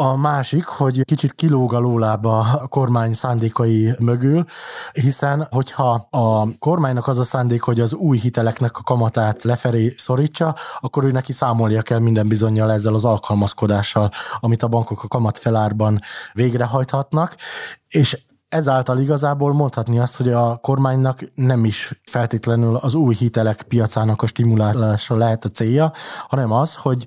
A 0.00 0.16
másik, 0.16 0.64
hogy 0.64 1.04
kicsit 1.04 1.32
kilóg 1.32 1.74
a 1.74 1.78
lólába 1.78 2.38
a 2.38 2.66
kormány 2.66 3.14
szándékai 3.14 3.94
mögül, 3.98 4.44
hiszen 4.92 5.46
hogyha 5.50 6.08
a 6.10 6.58
kormánynak 6.58 7.06
az 7.06 7.18
a 7.18 7.24
szándék, 7.24 7.62
hogy 7.62 7.80
az 7.80 7.94
új 7.94 8.18
hiteleknek 8.18 8.76
a 8.76 8.82
kamatát 8.82 9.42
lefelé 9.42 9.94
szorítsa, 9.96 10.54
akkor 10.80 11.04
ő 11.04 11.10
neki 11.10 11.32
számolnia 11.32 11.82
kell 11.82 11.98
minden 11.98 12.28
bizonyal 12.28 12.72
ezzel 12.72 12.94
az 12.94 13.04
alkalmazkodással, 13.04 14.10
amit 14.40 14.62
a 14.62 14.68
bankok 14.68 15.02
a 15.02 15.08
kamat 15.08 15.38
felárban 15.38 16.00
végrehajthatnak, 16.32 17.36
és 17.88 18.24
ezáltal 18.48 18.98
igazából 18.98 19.52
mondhatni 19.52 19.98
azt, 19.98 20.16
hogy 20.16 20.28
a 20.28 20.56
kormánynak 20.56 21.32
nem 21.34 21.64
is 21.64 22.00
feltétlenül 22.04 22.76
az 22.76 22.94
új 22.94 23.14
hitelek 23.14 23.62
piacának 23.62 24.22
a 24.22 24.26
stimulálása 24.26 25.16
lehet 25.16 25.44
a 25.44 25.50
célja, 25.50 25.92
hanem 26.28 26.52
az, 26.52 26.74
hogy 26.74 27.06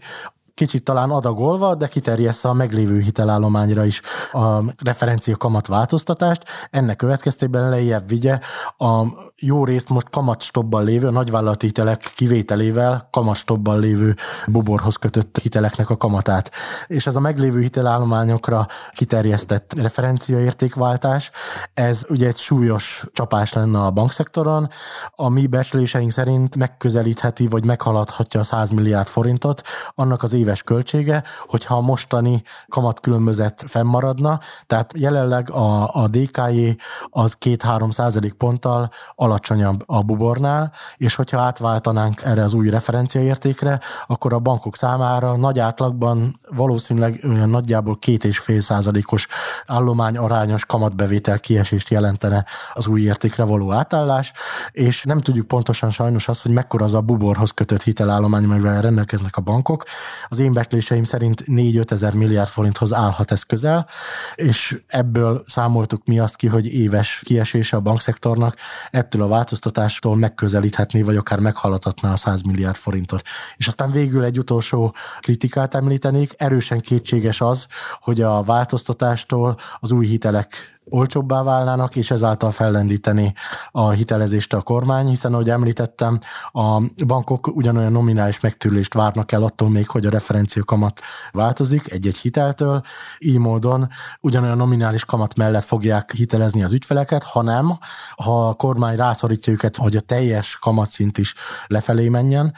kicsit 0.54 0.84
talán 0.84 1.10
adagolva, 1.10 1.76
de 1.76 1.88
kiterjessze 1.88 2.50
a 2.50 2.54
meglévő 2.54 3.00
hitelállományra 3.00 3.86
is 3.86 4.02
a 4.32 4.60
referencia 4.84 5.38
kamat 5.38 5.68
változtatást. 5.68 6.44
Ennek 6.70 6.96
következtében 6.96 7.70
lejjebb 7.70 8.08
vigye 8.08 8.40
a 8.78 9.04
jó 9.44 9.66
részt 9.66 9.90
most 9.90 10.10
kamatstobban 10.10 10.84
lévő, 10.84 11.08
a 11.08 11.12
nagyvállalati 11.12 11.66
hitelek 11.66 12.12
kivételével 12.16 13.08
kamatstobban 13.12 13.80
lévő 13.80 14.16
buborhoz 14.48 14.96
kötött 14.96 15.38
hiteleknek 15.42 15.90
a 15.90 15.98
kamatát. 15.98 16.52
És 16.88 17.08
ez 17.08 17.16
a 17.16 17.20
meglévő 17.20 17.62
hitelállományokra 17.62 18.68
kiterjesztett 18.92 19.74
referenciaértékváltás, 19.82 21.32
ez 21.74 22.02
ugye 22.10 22.28
egy 22.28 22.38
súlyos 22.38 23.06
csapás 23.14 23.54
lenne 23.54 23.80
a 23.80 23.92
bankszektoron, 23.92 24.70
a 25.16 25.30
mi 25.30 25.48
becsléseink 25.48 26.12
szerint 26.12 26.56
megközelítheti, 26.56 27.48
vagy 27.48 27.66
meghaladhatja 27.66 28.40
a 28.40 28.44
100 28.44 28.70
milliárd 28.70 29.08
forintot, 29.08 29.62
annak 29.96 30.24
az 30.24 30.34
éves 30.34 30.64
költsége, 30.64 31.24
hogyha 31.46 31.76
a 31.76 31.82
mostani 31.82 32.44
kamatkülönbözet 32.68 33.64
fennmaradna, 33.68 34.40
tehát 34.68 34.94
jelenleg 34.96 35.52
a, 35.52 35.96
a 35.96 36.08
DKJ 36.08 36.70
az 37.10 37.38
2-3 37.40 37.92
százalék 37.92 38.34
ponttal 38.34 38.90
alacsonyabb 39.32 39.84
a 39.86 40.02
bubornál, 40.02 40.72
és 40.98 41.16
hogyha 41.16 41.40
átváltanánk 41.40 42.22
erre 42.22 42.44
az 42.44 42.54
új 42.54 42.70
referenciaértékre, 42.70 43.80
akkor 44.08 44.34
a 44.34 44.40
bankok 44.40 44.76
számára 44.76 45.38
nagy 45.38 45.60
átlagban 45.60 46.40
valószínűleg 46.50 47.20
olyan 47.24 47.50
nagyjából 47.50 47.98
két 48.00 48.24
és 48.24 48.38
fél 48.38 48.62
százalékos 48.62 49.28
állomány 49.66 50.18
arányos 50.18 50.66
kamatbevétel 50.66 51.40
kiesést 51.40 51.90
jelentene 51.90 52.46
az 52.74 52.88
új 52.88 53.02
értékre 53.02 53.44
való 53.44 53.72
átállás, 53.72 54.32
és 54.72 55.04
nem 55.04 55.20
tudjuk 55.20 55.48
pontosan 55.48 55.90
sajnos 55.90 56.28
azt, 56.28 56.42
hogy 56.42 56.52
mekkora 56.52 56.86
az 56.86 56.94
a 56.94 57.02
buborhoz 57.02 57.52
kötött 57.52 57.84
hitelállomány, 57.84 58.44
amivel 58.44 58.82
rendelkeznek 58.82 59.38
a 59.38 59.42
bankok. 59.42 59.84
Az 60.28 60.40
én 60.40 60.54
becsléseim 60.54 61.04
szerint 61.04 61.44
4-5 61.46 61.92
ezer 61.92 62.14
milliárd 62.14 62.50
forinthoz 62.50 62.94
állhat 62.94 63.32
ez 63.32 63.44
közel, 63.44 63.88
és 64.36 64.82
ebből 64.88 65.44
számoltuk 65.48 66.06
mi 66.06 66.20
azt 66.20 66.36
ki, 66.36 66.48
hogy 66.48 66.66
éves 66.66 67.22
kiesése 67.26 67.78
a 67.78 67.80
bankszektornak 67.80 68.56
ettől 68.92 69.21
ettől 69.22 69.34
a 69.34 69.36
változtatástól 69.36 70.16
megközelíthetné, 70.16 71.02
vagy 71.02 71.16
akár 71.16 71.40
meghaladhatná 71.40 72.12
a 72.12 72.16
100 72.16 72.42
milliárd 72.42 72.76
forintot. 72.76 73.22
És 73.58 73.68
aztán 73.68 73.92
végül 73.92 74.24
egy 74.24 74.38
utolsó 74.38 74.96
kritikát 75.20 75.76
említenék, 75.76 76.34
erősen 76.38 76.80
kétséges 76.80 77.42
az, 77.42 77.68
hogy 78.00 78.22
a 78.22 78.44
változtatástól 78.44 79.58
az 79.80 79.92
új 79.92 80.06
hitelek 80.06 80.80
olcsóbbá 80.92 81.44
válnának, 81.44 81.96
és 81.96 82.12
ezáltal 82.12 82.52
fellendíteni 82.52 83.34
a 83.72 83.90
hitelezést 83.90 84.54
a 84.54 84.62
kormány, 84.62 85.08
hiszen 85.08 85.34
ahogy 85.34 85.50
említettem, 85.50 86.20
a 86.52 86.82
bankok 87.06 87.48
ugyanolyan 87.48 87.92
nominális 87.92 88.40
megtűrülést 88.40 88.94
várnak 88.94 89.32
el 89.32 89.44
attól 89.44 89.70
még, 89.70 89.88
hogy 89.88 90.06
a 90.06 90.10
referencia 90.10 90.64
kamat 90.64 91.02
változik 91.32 91.92
egy-egy 91.92 92.18
hiteltől, 92.18 92.82
így 93.20 93.38
módon 93.38 93.88
ugyanolyan 94.22 94.58
nominális 94.58 95.06
kamat 95.06 95.36
mellett 95.36 95.64
fogják 95.64 96.14
hitelezni 96.14 96.64
az 96.64 96.74
ügyfeleket, 96.74 97.24
hanem 97.24 97.78
ha 98.16 98.48
a 98.48 98.54
kormány 98.54 98.96
rászorítja 98.96 99.54
őket, 99.54 99.76
hogy 99.76 99.96
a 99.96 100.02
teljes 100.02 100.58
kamatszint 100.62 101.18
is 101.18 101.36
lefelé 101.68 102.10
menjen, 102.10 102.54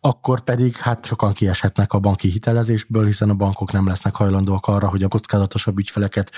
akkor 0.00 0.40
pedig 0.40 0.76
hát 0.76 1.04
sokan 1.04 1.32
kieshetnek 1.32 1.92
a 1.92 1.98
banki 1.98 2.28
hitelezésből, 2.28 3.04
hiszen 3.04 3.30
a 3.30 3.34
bankok 3.34 3.72
nem 3.72 3.86
lesznek 3.86 4.14
hajlandóak 4.14 4.66
arra, 4.66 4.88
hogy 4.88 5.02
a 5.02 5.08
kockázatosabb 5.08 5.78
ügyfeleket 5.78 6.30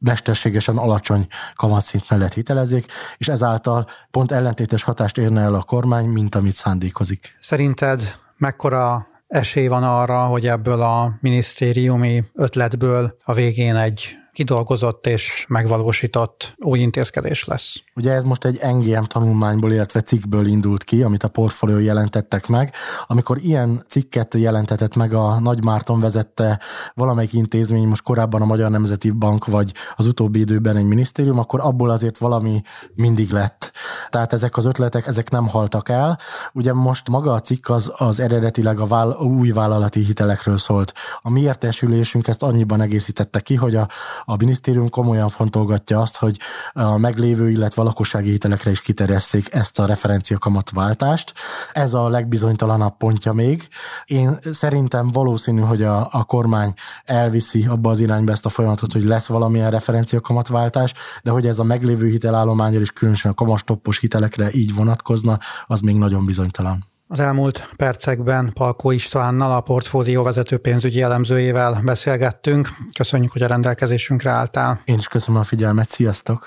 mesterségesen 0.00 0.76
alacsony 0.76 1.26
kamatszint 1.54 2.10
mellett 2.10 2.32
hitelezik, 2.32 2.92
és 3.16 3.28
ezáltal 3.28 3.86
pont 4.10 4.32
ellentétes 4.32 4.82
hatást 4.82 5.18
érne 5.18 5.40
el 5.40 5.54
a 5.54 5.62
kormány, 5.62 6.06
mint 6.06 6.34
amit 6.34 6.54
szándékozik. 6.54 7.36
Szerinted 7.40 8.16
mekkora 8.36 9.06
esély 9.28 9.66
van 9.66 9.82
arra, 9.82 10.24
hogy 10.24 10.46
ebből 10.46 10.80
a 10.80 11.16
minisztériumi 11.20 12.24
ötletből 12.34 13.16
a 13.24 13.34
végén 13.34 13.76
egy 13.76 14.16
kidolgozott 14.32 15.06
és 15.06 15.44
megvalósított 15.48 16.54
új 16.56 16.78
intézkedés 16.78 17.44
lesz. 17.44 17.82
Ugye 18.00 18.12
ez 18.12 18.24
most 18.24 18.44
egy 18.44 18.60
NGM 18.74 19.02
tanulmányból, 19.02 19.72
illetve 19.72 20.00
cikkből 20.00 20.46
indult 20.46 20.84
ki, 20.84 21.02
amit 21.02 21.22
a 21.22 21.28
portfólió 21.28 21.78
jelentettek 21.78 22.46
meg. 22.46 22.74
Amikor 23.06 23.38
ilyen 23.38 23.84
cikket 23.88 24.34
jelentetett 24.34 24.96
meg 24.96 25.12
a 25.14 25.40
Nagy 25.40 25.64
Márton 25.64 26.00
vezette 26.00 26.60
valamelyik 26.94 27.32
intézmény, 27.32 27.88
most 27.88 28.02
korábban 28.02 28.42
a 28.42 28.44
Magyar 28.44 28.70
Nemzeti 28.70 29.10
Bank, 29.10 29.46
vagy 29.46 29.74
az 29.96 30.06
utóbbi 30.06 30.38
időben 30.38 30.76
egy 30.76 30.84
minisztérium, 30.84 31.38
akkor 31.38 31.60
abból 31.60 31.90
azért 31.90 32.18
valami 32.18 32.62
mindig 32.94 33.30
lett. 33.30 33.72
Tehát 34.08 34.32
ezek 34.32 34.56
az 34.56 34.64
ötletek, 34.64 35.06
ezek 35.06 35.30
nem 35.30 35.48
haltak 35.48 35.88
el. 35.88 36.18
Ugye 36.52 36.72
most 36.72 37.08
maga 37.08 37.32
a 37.32 37.40
cikk 37.40 37.68
az, 37.68 37.92
az 37.96 38.20
eredetileg 38.20 38.80
a 38.80 38.86
vál, 38.86 39.10
új 39.10 39.50
vállalati 39.50 40.04
hitelekről 40.04 40.58
szólt. 40.58 40.92
A 41.22 41.30
mi 41.30 41.40
értesülésünk 41.40 42.28
ezt 42.28 42.42
annyiban 42.42 42.80
egészítette 42.80 43.40
ki, 43.40 43.54
hogy 43.54 43.76
a 43.76 43.88
a 44.24 44.36
minisztérium 44.36 44.88
komolyan 44.88 45.28
fontolgatja 45.28 46.00
azt, 46.00 46.16
hogy 46.16 46.38
a 46.72 46.98
meglévő, 46.98 47.50
illetve 47.50 47.82
lakossági 47.90 48.30
hitelekre 48.30 48.70
is 48.70 48.80
kiterjesszék 48.80 49.54
ezt 49.54 49.78
a 49.78 49.86
referencia 49.86 50.38
kamatváltást. 50.38 51.32
Ez 51.72 51.92
a 51.94 52.08
legbizonytalanabb 52.08 52.96
pontja 52.96 53.32
még. 53.32 53.68
Én 54.04 54.38
szerintem 54.50 55.08
valószínű, 55.08 55.60
hogy 55.60 55.82
a, 55.82 56.08
a 56.10 56.24
kormány 56.24 56.72
elviszi 57.04 57.66
abba 57.66 57.90
az 57.90 58.00
irányba 58.00 58.32
ezt 58.32 58.46
a 58.46 58.48
folyamatot, 58.48 58.92
hogy 58.92 59.04
lesz 59.04 59.26
valamilyen 59.26 59.70
referencia 59.70 60.20
kamatváltás, 60.20 60.94
de 61.22 61.30
hogy 61.30 61.46
ez 61.46 61.58
a 61.58 61.64
meglévő 61.64 62.08
hitelállományra 62.08 62.80
és 62.80 62.90
különösen 62.90 63.30
a 63.30 63.34
kamastoppos 63.34 63.98
hitelekre 63.98 64.50
így 64.52 64.74
vonatkozna, 64.74 65.38
az 65.66 65.80
még 65.80 65.96
nagyon 65.96 66.24
bizonytalan. 66.24 66.84
Az 67.08 67.20
elmúlt 67.20 67.70
percekben 67.76 68.50
Palkó 68.52 68.90
Istvánnal, 68.90 69.52
a 69.52 69.60
portfólió 69.60 70.22
vezető 70.22 70.58
pénzügyi 70.58 71.02
elemzőjével 71.02 71.80
beszélgettünk. 71.84 72.68
Köszönjük, 72.94 73.32
hogy 73.32 73.42
a 73.42 73.46
rendelkezésünkre 73.46 74.30
álltál. 74.30 74.80
Én 74.84 74.98
is 74.98 75.06
köszönöm 75.06 75.40
a 75.40 75.44
figyelmet, 75.44 75.88
sziasztok! 75.88 76.46